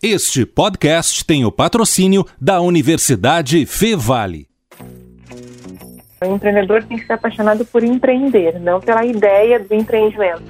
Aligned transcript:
Este 0.00 0.46
podcast 0.46 1.24
tem 1.24 1.44
o 1.44 1.50
patrocínio 1.50 2.24
da 2.40 2.60
Universidade 2.60 3.66
Fevale. 3.66 4.46
O 6.22 6.24
empreendedor 6.24 6.84
tem 6.84 6.96
que 6.96 7.04
ser 7.04 7.14
apaixonado 7.14 7.64
por 7.64 7.82
empreender, 7.82 8.60
não 8.60 8.80
pela 8.80 9.04
ideia 9.04 9.58
do 9.58 9.74
empreendimento. 9.74 10.44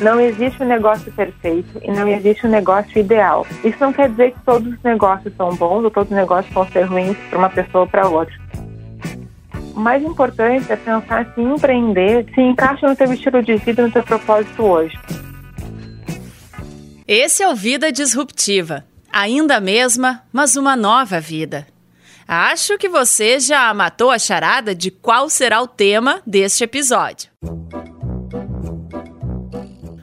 Não 0.00 0.20
existe 0.20 0.62
um 0.62 0.66
negócio 0.66 1.10
perfeito 1.10 1.80
e 1.82 1.90
não 1.90 2.06
existe 2.06 2.46
um 2.46 2.50
negócio 2.50 2.96
ideal. 2.96 3.44
Isso 3.64 3.78
não 3.80 3.92
quer 3.92 4.08
dizer 4.08 4.34
que 4.34 4.40
todos 4.44 4.72
os 4.72 4.82
negócios 4.84 5.34
são 5.34 5.52
bons 5.56 5.82
ou 5.82 5.90
todos 5.90 6.12
os 6.12 6.16
negócios 6.16 6.54
vão 6.54 6.64
ser 6.68 6.82
ruins 6.84 7.16
para 7.28 7.38
uma 7.40 7.50
pessoa 7.50 7.82
ou 7.82 7.90
para 7.90 8.08
outra. 8.08 8.34
O 9.74 9.80
mais 9.80 10.00
importante 10.04 10.70
é 10.70 10.76
pensar 10.76 11.34
se 11.34 11.40
empreender 11.40 12.24
se 12.32 12.40
encaixa 12.40 12.86
no 12.88 12.94
teu 12.94 13.12
estilo 13.12 13.42
de 13.42 13.56
vida, 13.56 13.82
no 13.82 13.90
teu 13.90 14.04
propósito 14.04 14.62
hoje. 14.62 14.96
Esse 17.08 17.42
é 17.42 17.48
o 17.48 17.56
Vida 17.56 17.90
Disruptiva. 17.90 18.84
Ainda 19.10 19.56
a 19.56 19.60
mesma, 19.62 20.24
mas 20.30 20.56
uma 20.56 20.76
nova 20.76 21.18
vida. 21.18 21.66
Acho 22.28 22.76
que 22.76 22.86
você 22.86 23.40
já 23.40 23.72
matou 23.72 24.10
a 24.10 24.18
charada 24.18 24.74
de 24.74 24.90
qual 24.90 25.30
será 25.30 25.62
o 25.62 25.66
tema 25.66 26.20
deste 26.26 26.64
episódio. 26.64 27.30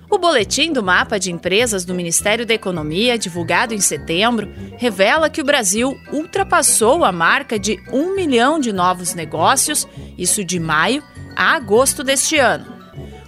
O 0.09 0.17
boletim 0.17 0.73
do 0.73 0.81
mapa 0.81 1.20
de 1.20 1.31
empresas 1.31 1.86
do 1.86 1.94
Ministério 1.94 2.44
da 2.44 2.56
Economia, 2.56 3.19
divulgado 3.19 3.75
em 3.75 3.80
setembro, 3.80 4.52
revela 4.75 5.30
que 5.30 5.42
o 5.42 5.45
Brasil 5.45 5.95
ultrapassou 6.12 7.06
a 7.06 7.12
marca 7.12 7.59
de 7.59 7.78
um 7.94 8.16
milhão 8.16 8.59
de 8.59 8.73
novos 8.73 9.14
negócios, 9.14 9.88
isso 10.17 10.44
de 10.44 10.59
maio 10.59 11.03
a 11.36 11.53
agosto 11.56 12.03
deste 12.03 12.40
ano. 12.40 12.75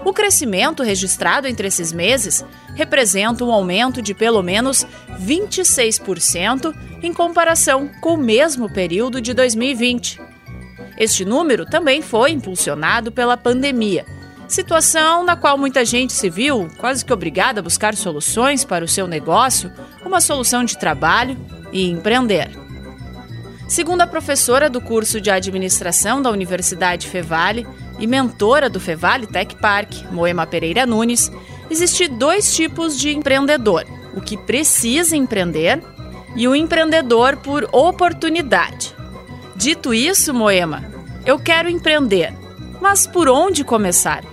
O 0.07 0.13
crescimento 0.13 0.83
registrado 0.83 1.49
entre 1.49 1.67
esses 1.67 1.91
meses 1.91 2.41
representa 2.75 3.43
um 3.43 3.51
aumento 3.51 4.01
de 4.01 4.13
pelo 4.13 4.41
menos 4.41 4.87
26% 5.19 6.73
em 7.03 7.13
comparação 7.13 7.89
com 7.99 8.13
o 8.13 8.17
mesmo 8.17 8.71
período 8.71 9.19
de 9.19 9.33
2020. 9.33 10.21
Este 10.97 11.25
número 11.25 11.65
também 11.65 12.01
foi 12.01 12.31
impulsionado 12.31 13.11
pela 13.11 13.35
pandemia, 13.35 14.05
situação 14.47 15.25
na 15.25 15.35
qual 15.35 15.57
muita 15.57 15.83
gente 15.83 16.13
se 16.13 16.29
viu 16.29 16.69
quase 16.77 17.03
que 17.03 17.11
obrigada 17.11 17.59
a 17.59 17.63
buscar 17.63 17.93
soluções 17.93 18.63
para 18.63 18.85
o 18.85 18.87
seu 18.87 19.09
negócio, 19.09 19.69
uma 20.05 20.21
solução 20.21 20.63
de 20.63 20.77
trabalho 20.77 21.37
e 21.73 21.89
empreender. 21.89 22.49
Segundo 23.67 23.99
a 23.99 24.07
professora 24.07 24.69
do 24.69 24.79
curso 24.79 25.19
de 25.19 25.29
administração 25.29 26.21
da 26.21 26.31
Universidade 26.31 27.09
Fevale 27.09 27.67
e 27.99 28.07
mentora 28.07 28.69
do 28.69 28.79
Fevale 28.79 29.27
Tech 29.27 29.55
Park, 29.55 30.11
Moema 30.11 30.45
Pereira 30.45 30.85
Nunes, 30.85 31.31
Existem 31.69 32.09
dois 32.09 32.55
tipos 32.55 32.97
de 32.97 33.15
empreendedor: 33.15 33.85
o 34.15 34.21
que 34.21 34.37
precisa 34.37 35.15
empreender 35.15 35.83
e 36.35 36.47
o 36.47 36.55
empreendedor 36.55 37.37
por 37.37 37.67
oportunidade. 37.71 38.95
Dito 39.55 39.93
isso, 39.93 40.33
Moema, 40.33 40.83
eu 41.25 41.39
quero 41.39 41.69
empreender, 41.69 42.33
mas 42.79 43.07
por 43.07 43.27
onde 43.27 43.63
começar? 43.63 44.23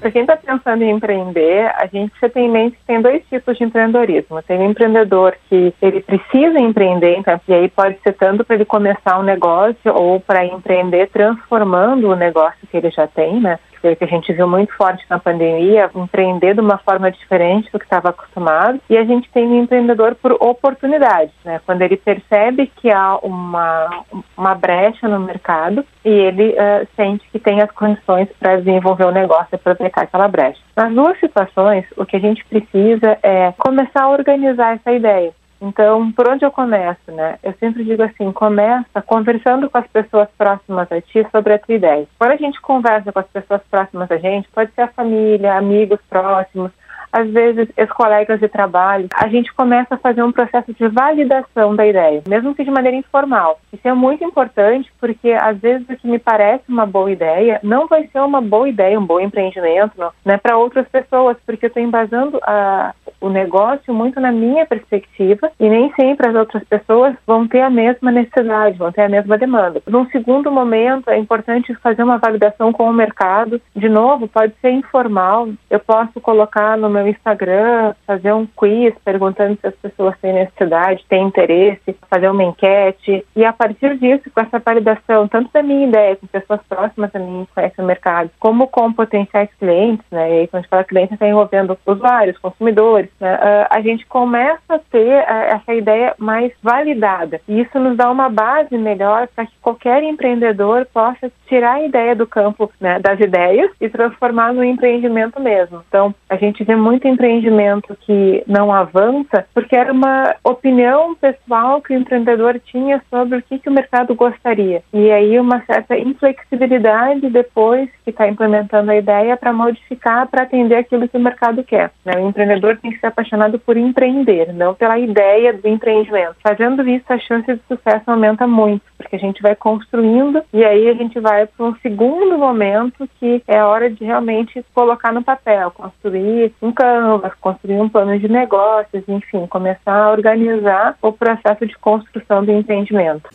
Para 0.00 0.10
quem 0.10 0.22
está 0.22 0.36
pensando 0.36 0.82
em 0.82 0.90
empreender, 0.90 1.72
a 1.74 1.86
gente 1.86 2.12
já 2.20 2.28
tem 2.28 2.46
em 2.46 2.50
mente 2.50 2.76
que 2.76 2.84
tem 2.84 3.00
dois 3.00 3.22
tipos 3.28 3.56
de 3.56 3.64
empreendedorismo. 3.64 4.42
Tem 4.42 4.58
o 4.58 4.70
empreendedor 4.70 5.36
que 5.48 5.72
ele 5.80 6.00
precisa 6.00 6.58
empreender, 6.58 7.16
então, 7.16 7.40
e 7.48 7.54
aí 7.54 7.68
pode 7.68 7.98
ser 8.02 8.12
tanto 8.12 8.44
para 8.44 8.56
ele 8.56 8.64
começar 8.64 9.18
um 9.18 9.22
negócio 9.22 9.94
ou 9.94 10.20
para 10.20 10.44
empreender 10.44 11.08
transformando 11.08 12.10
o 12.10 12.16
negócio 12.16 12.66
que 12.70 12.76
ele 12.76 12.90
já 12.90 13.06
tem, 13.06 13.40
né? 13.40 13.58
Que 13.94 14.04
a 14.04 14.08
gente 14.08 14.32
viu 14.32 14.48
muito 14.48 14.74
forte 14.74 15.04
na 15.08 15.18
pandemia, 15.18 15.90
empreender 15.94 16.54
de 16.54 16.60
uma 16.60 16.78
forma 16.78 17.10
diferente 17.10 17.70
do 17.70 17.78
que 17.78 17.84
estava 17.84 18.10
acostumado. 18.10 18.80
E 18.88 18.96
a 18.96 19.04
gente 19.04 19.30
tem 19.30 19.46
um 19.46 19.62
empreendedor 19.62 20.14
por 20.16 20.32
oportunidade, 20.32 21.30
né? 21.44 21.60
Quando 21.64 21.82
ele 21.82 21.96
percebe 21.96 22.70
que 22.76 22.90
há 22.90 23.16
uma, 23.18 24.04
uma 24.36 24.54
brecha 24.54 25.08
no 25.08 25.20
mercado 25.20 25.84
e 26.04 26.10
ele 26.10 26.50
uh, 26.50 26.86
sente 26.96 27.26
que 27.30 27.38
tem 27.38 27.60
as 27.60 27.70
condições 27.70 28.28
para 28.38 28.56
desenvolver 28.56 29.04
o 29.04 29.12
negócio 29.12 29.48
e 29.52 29.56
aproveitar 29.56 30.02
aquela 30.02 30.28
brecha. 30.28 30.60
Nas 30.76 30.92
duas 30.92 31.18
situações, 31.20 31.84
o 31.96 32.04
que 32.04 32.16
a 32.16 32.20
gente 32.20 32.44
precisa 32.46 33.18
é 33.22 33.52
começar 33.58 34.04
a 34.04 34.10
organizar 34.10 34.74
essa 34.74 34.92
ideia. 34.92 35.32
Então, 35.60 36.12
por 36.12 36.28
onde 36.28 36.44
eu 36.44 36.50
começo, 36.50 37.10
né? 37.10 37.38
Eu 37.42 37.54
sempre 37.58 37.84
digo 37.84 38.02
assim, 38.02 38.30
começa 38.30 39.00
conversando 39.02 39.70
com 39.70 39.78
as 39.78 39.86
pessoas 39.86 40.28
próximas 40.36 40.90
a 40.92 41.00
ti 41.00 41.26
sobre 41.30 41.54
a 41.54 41.58
tua 41.58 41.74
ideia. 41.74 42.06
Quando 42.18 42.32
a 42.32 42.36
gente 42.36 42.60
conversa 42.60 43.10
com 43.10 43.18
as 43.18 43.26
pessoas 43.28 43.62
próximas 43.70 44.10
a 44.10 44.18
gente, 44.18 44.48
pode 44.50 44.70
ser 44.72 44.82
a 44.82 44.88
família, 44.88 45.56
amigos 45.56 46.00
próximos, 46.08 46.70
às 47.12 47.28
vezes, 47.30 47.68
ex-colegas 47.76 48.40
de 48.40 48.48
trabalho, 48.48 49.08
a 49.14 49.28
gente 49.28 49.52
começa 49.54 49.94
a 49.94 49.98
fazer 49.98 50.22
um 50.22 50.32
processo 50.32 50.72
de 50.72 50.88
validação 50.88 51.74
da 51.74 51.86
ideia, 51.86 52.22
mesmo 52.28 52.54
que 52.54 52.64
de 52.64 52.70
maneira 52.70 52.96
informal. 52.96 53.58
Isso 53.72 53.86
é 53.86 53.92
muito 53.92 54.24
importante 54.24 54.90
porque, 55.00 55.30
às 55.30 55.58
vezes, 55.58 55.88
o 55.88 55.96
que 55.96 56.08
me 56.08 56.18
parece 56.18 56.64
uma 56.68 56.86
boa 56.86 57.10
ideia 57.10 57.60
não 57.62 57.86
vai 57.86 58.06
ser 58.08 58.20
uma 58.20 58.40
boa 58.40 58.68
ideia, 58.68 58.98
um 58.98 59.06
bom 59.06 59.20
empreendimento, 59.20 59.92
né, 60.24 60.36
para 60.38 60.56
outras 60.56 60.88
pessoas, 60.88 61.36
porque 61.44 61.66
eu 61.66 61.68
estou 61.68 61.82
embasando 61.82 62.38
a, 62.42 62.94
o 63.20 63.28
negócio 63.28 63.92
muito 63.92 64.20
na 64.20 64.32
minha 64.32 64.66
perspectiva 64.66 65.50
e 65.58 65.68
nem 65.68 65.92
sempre 65.94 66.28
as 66.28 66.34
outras 66.34 66.64
pessoas 66.64 67.14
vão 67.26 67.46
ter 67.46 67.60
a 67.60 67.70
mesma 67.70 68.10
necessidade, 68.10 68.78
vão 68.78 68.92
ter 68.92 69.02
a 69.02 69.08
mesma 69.08 69.38
demanda. 69.38 69.82
Num 69.86 70.06
segundo 70.10 70.50
momento, 70.50 71.10
é 71.10 71.18
importante 71.18 71.74
fazer 71.76 72.02
uma 72.02 72.18
validação 72.18 72.72
com 72.72 72.88
o 72.88 72.92
mercado. 72.92 73.60
De 73.74 73.88
novo, 73.88 74.28
pode 74.28 74.54
ser 74.60 74.70
informal. 74.70 75.48
Eu 75.70 75.80
posso 75.80 76.20
colocar 76.20 76.76
no 76.76 76.90
meu 76.96 77.08
Instagram, 77.08 77.94
fazer 78.06 78.32
um 78.32 78.46
quiz 78.46 78.94
perguntando 79.04 79.58
se 79.60 79.66
as 79.66 79.74
pessoas 79.76 80.18
têm 80.20 80.32
necessidade, 80.32 81.04
têm 81.08 81.26
interesse, 81.26 81.96
fazer 82.10 82.28
uma 82.28 82.44
enquete. 82.44 83.24
E 83.34 83.44
a 83.44 83.52
partir 83.52 83.96
disso, 83.98 84.30
com 84.34 84.40
essa 84.40 84.58
validação, 84.58 85.28
tanto 85.28 85.50
da 85.52 85.62
minha 85.62 85.86
ideia, 85.86 86.16
com 86.16 86.26
pessoas 86.26 86.60
próximas 86.68 87.14
a 87.14 87.18
mim 87.18 87.46
que 87.46 87.54
conhecem 87.54 87.84
o 87.84 87.86
mercado, 87.86 88.30
como 88.38 88.66
com 88.68 88.92
potenciais 88.92 89.50
clientes, 89.58 90.04
né? 90.10 90.28
E 90.28 90.40
aí, 90.40 90.48
quando 90.48 90.60
a 90.60 90.62
gente 90.62 90.70
fala 90.70 90.84
cliente, 90.84 91.14
está 91.14 91.28
envolvendo 91.28 91.78
usuários, 91.86 92.38
consumidores, 92.38 93.10
né? 93.20 93.34
Uh, 93.34 93.66
a 93.70 93.80
gente 93.80 94.06
começa 94.06 94.74
a 94.74 94.78
ter 94.78 95.18
uh, 95.18 95.56
essa 95.56 95.74
ideia 95.74 96.14
mais 96.18 96.52
validada. 96.62 97.40
E 97.48 97.60
isso 97.60 97.78
nos 97.78 97.96
dá 97.96 98.10
uma 98.10 98.28
base 98.28 98.76
melhor 98.76 99.28
para 99.28 99.46
que 99.46 99.52
qualquer 99.60 100.02
empreendedor 100.02 100.86
possa 100.92 101.30
tirar 101.46 101.74
a 101.74 101.82
ideia 101.82 102.14
do 102.14 102.26
campo 102.26 102.70
né, 102.80 102.98
das 102.98 103.18
ideias 103.20 103.70
e 103.80 103.88
transformar 103.88 104.52
no 104.52 104.64
empreendimento 104.64 105.40
mesmo. 105.40 105.82
Então, 105.88 106.14
a 106.28 106.36
gente 106.36 106.64
vê 106.64 106.74
muito 106.86 107.08
empreendimento 107.08 107.96
que 108.02 108.44
não 108.46 108.72
avança 108.72 109.44
porque 109.52 109.74
era 109.74 109.92
uma 109.92 110.36
opinião 110.44 111.16
pessoal 111.16 111.82
que 111.82 111.92
o 111.92 111.98
empreendedor 111.98 112.60
tinha 112.64 113.02
sobre 113.10 113.38
o 113.38 113.42
que, 113.42 113.58
que 113.58 113.68
o 113.68 113.72
mercado 113.72 114.14
gostaria. 114.14 114.84
E 114.92 115.10
aí 115.10 115.36
uma 115.40 115.64
certa 115.64 115.98
inflexibilidade 115.98 117.28
depois 117.28 117.90
que 118.04 118.10
está 118.10 118.28
implementando 118.28 118.92
a 118.92 118.96
ideia 118.96 119.36
para 119.36 119.52
modificar 119.52 120.28
para 120.28 120.44
atender 120.44 120.76
aquilo 120.76 121.08
que 121.08 121.16
o 121.16 121.20
mercado 121.20 121.64
quer. 121.64 121.90
Né? 122.04 122.12
O 122.18 122.28
empreendedor 122.28 122.76
tem 122.76 122.92
que 122.92 123.00
ser 123.00 123.06
apaixonado 123.06 123.58
por 123.58 123.76
empreender, 123.76 124.52
não 124.52 124.72
pela 124.72 124.96
ideia 124.96 125.52
do 125.52 125.66
empreendimento. 125.66 126.36
Fazendo 126.40 126.88
isso, 126.88 127.04
a 127.08 127.18
chance 127.18 127.52
de 127.52 127.60
sucesso 127.66 128.08
aumenta 128.08 128.46
muito, 128.46 128.82
porque 128.96 129.16
a 129.16 129.18
gente 129.18 129.42
vai 129.42 129.56
construindo 129.56 130.40
e 130.52 130.64
aí 130.64 130.88
a 130.88 130.94
gente 130.94 131.18
vai 131.18 131.46
para 131.46 131.66
um 131.66 131.74
segundo 131.76 132.38
momento 132.38 133.08
que 133.18 133.42
é 133.48 133.58
a 133.58 133.66
hora 133.66 133.90
de 133.90 134.04
realmente 134.04 134.64
colocar 134.72 135.12
no 135.12 135.24
papel, 135.24 135.72
construir 135.72 136.54
canvas, 136.76 137.32
construir 137.40 137.80
um 137.80 137.88
plano 137.88 138.16
de 138.18 138.28
negócios, 138.28 139.02
enfim, 139.08 139.46
começar 139.48 139.92
a 139.92 140.12
organizar 140.12 140.96
o 141.02 141.10
processo 141.10 141.66
de 141.66 141.76
construção 141.78 142.44
do 142.44 142.52
empreendimento. 142.52 143.28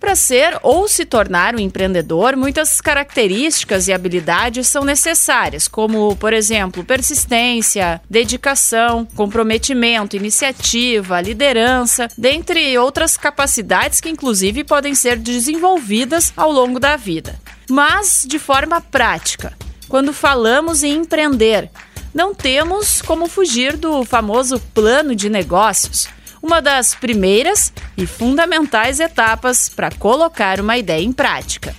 Para 0.00 0.14
ser 0.14 0.56
ou 0.62 0.86
se 0.86 1.04
tornar 1.04 1.56
um 1.56 1.58
empreendedor, 1.58 2.36
muitas 2.36 2.80
características 2.80 3.88
e 3.88 3.92
habilidades 3.92 4.68
são 4.68 4.84
necessárias, 4.84 5.66
como, 5.66 6.14
por 6.16 6.32
exemplo, 6.32 6.84
persistência, 6.84 8.00
dedicação, 8.08 9.04
comprometimento, 9.16 10.16
iniciativa, 10.16 11.20
liderança, 11.20 12.06
dentre 12.16 12.78
outras 12.78 13.16
capacidades 13.16 14.00
que, 14.00 14.08
inclusive, 14.08 14.62
podem 14.62 14.94
ser 14.94 15.18
desenvolvidas 15.18 16.32
ao 16.36 16.52
longo 16.52 16.78
da 16.78 16.96
vida. 16.96 17.34
Mas 17.68 18.24
de 18.26 18.38
forma 18.38 18.80
prática, 18.80 19.52
quando 19.88 20.12
falamos 20.12 20.82
em 20.82 20.98
empreender, 20.98 21.70
não 22.14 22.34
temos 22.34 23.00
como 23.02 23.28
fugir 23.28 23.76
do 23.76 24.04
famoso 24.04 24.60
plano 24.74 25.14
de 25.14 25.28
negócios 25.28 26.08
uma 26.42 26.62
das 26.62 26.94
primeiras 26.94 27.72
e 27.96 28.06
fundamentais 28.06 29.00
etapas 29.00 29.68
para 29.68 29.90
colocar 29.90 30.60
uma 30.60 30.76
ideia 30.76 31.02
em 31.02 31.12
prática 31.12 31.74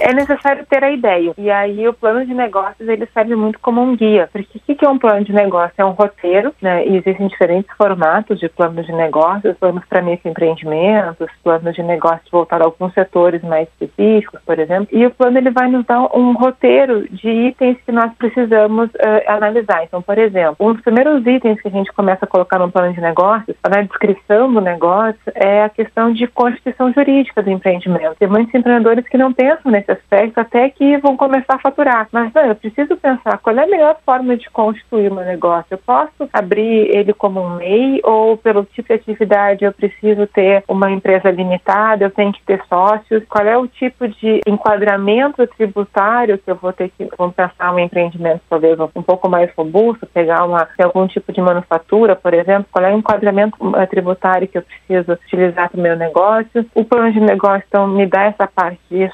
é 0.00 0.12
necessário 0.12 0.64
ter 0.66 0.82
a 0.82 0.90
ideia. 0.90 1.32
E 1.36 1.50
aí 1.50 1.86
o 1.88 1.92
plano 1.92 2.24
de 2.24 2.34
negócios 2.34 2.88
ele 2.88 3.06
serve 3.12 3.34
muito 3.34 3.58
como 3.60 3.82
um 3.82 3.96
guia. 3.96 4.28
Porque 4.32 4.58
o 4.58 4.76
que 4.76 4.84
é 4.84 4.88
um 4.88 4.98
plano 4.98 5.24
de 5.24 5.32
negócio? 5.32 5.74
É 5.76 5.84
um 5.84 5.90
roteiro, 5.90 6.54
né? 6.60 6.86
E 6.86 6.96
existem 6.96 7.26
diferentes 7.26 7.70
formatos 7.76 8.38
de 8.38 8.48
planos 8.48 8.86
de 8.86 8.92
negócios, 8.92 9.56
planos 9.58 9.84
para 9.86 10.02
microempreendimentos, 10.02 11.28
planos 11.42 11.74
de 11.74 11.82
negócios 11.82 12.30
voltados 12.30 12.66
a 12.66 12.68
alguns 12.68 12.92
setores 12.94 13.42
mais 13.42 13.68
específicos, 13.68 14.40
por 14.44 14.58
exemplo. 14.58 14.88
E 14.92 15.04
o 15.04 15.10
plano 15.10 15.38
ele 15.38 15.50
vai 15.50 15.68
nos 15.68 15.84
dar 15.84 16.00
um 16.16 16.32
roteiro 16.32 17.08
de 17.10 17.28
itens 17.28 17.78
que 17.84 17.92
nós 17.92 18.12
precisamos 18.14 18.88
uh, 18.90 19.22
analisar. 19.26 19.84
Então, 19.84 20.00
por 20.00 20.18
exemplo, 20.18 20.56
um 20.60 20.72
dos 20.72 20.82
primeiros 20.82 21.26
itens 21.26 21.60
que 21.60 21.68
a 21.68 21.70
gente 21.70 21.92
começa 21.92 22.24
a 22.24 22.28
colocar 22.28 22.58
no 22.58 22.70
plano 22.70 22.92
de 22.92 23.00
negócios, 23.00 23.56
na 23.68 23.82
descrição 23.82 24.52
do 24.52 24.60
negócio, 24.60 25.20
é 25.34 25.64
a 25.64 25.68
questão 25.68 26.12
de 26.12 26.26
constituição 26.26 26.92
jurídica 26.92 27.42
do 27.42 27.50
empreendimento. 27.50 28.16
Tem 28.18 28.28
muitos 28.28 28.54
empreendedores 28.54 29.06
que 29.08 29.18
não 29.18 29.32
pensam 29.32 29.70
nesse 29.70 29.87
aspecto 29.92 30.38
até 30.38 30.70
que 30.70 30.98
vão 30.98 31.16
começar 31.16 31.54
a 31.54 31.58
faturar. 31.58 32.08
Mas 32.12 32.32
não, 32.32 32.44
eu 32.44 32.54
preciso 32.54 32.96
pensar 32.96 33.38
qual 33.38 33.56
é 33.56 33.64
a 33.64 33.66
melhor 33.66 33.96
forma 34.04 34.36
de 34.36 34.48
constituir 34.50 35.10
meu 35.10 35.24
negócio. 35.24 35.66
Eu 35.70 35.78
posso 35.78 36.28
abrir 36.32 36.94
ele 36.94 37.12
como 37.12 37.40
um 37.40 37.56
MEI 37.56 38.00
ou 38.04 38.36
pelo 38.36 38.64
tipo 38.64 38.88
de 38.88 38.94
atividade 38.94 39.64
eu 39.64 39.72
preciso 39.72 40.26
ter 40.26 40.64
uma 40.68 40.90
empresa 40.90 41.30
limitada, 41.30 42.04
eu 42.04 42.10
tenho 42.10 42.32
que 42.32 42.42
ter 42.42 42.62
sócios. 42.68 43.24
Qual 43.28 43.46
é 43.46 43.56
o 43.56 43.66
tipo 43.66 44.08
de 44.08 44.40
enquadramento 44.46 45.46
tributário 45.46 46.38
que 46.38 46.50
eu 46.50 46.56
vou 46.56 46.72
ter 46.72 46.90
que 46.90 47.08
vamos 47.16 47.34
pensar 47.34 47.74
um 47.74 47.78
empreendimento 47.78 48.42
talvez 48.48 48.78
um 48.80 49.02
pouco 49.02 49.28
mais 49.28 49.50
robusto, 49.54 50.06
pegar 50.06 50.44
uma 50.44 50.68
algum 50.78 51.06
tipo 51.06 51.32
de 51.32 51.40
manufatura, 51.40 52.16
por 52.16 52.32
exemplo, 52.34 52.66
qual 52.70 52.84
é 52.84 52.94
o 52.94 52.98
enquadramento 52.98 53.56
eh, 53.76 53.86
tributário 53.86 54.48
que 54.48 54.58
eu 54.58 54.62
preciso 54.62 55.12
utilizar 55.12 55.70
para 55.70 55.78
o 55.78 55.82
meu 55.82 55.96
negócio. 55.96 56.66
O 56.74 56.84
plano 56.84 57.12
de 57.12 57.20
negócio 57.20 57.64
então 57.68 57.86
me 57.86 58.06
dá 58.06 58.24
essa 58.24 58.46
parte 58.46 58.80
de 58.90 59.10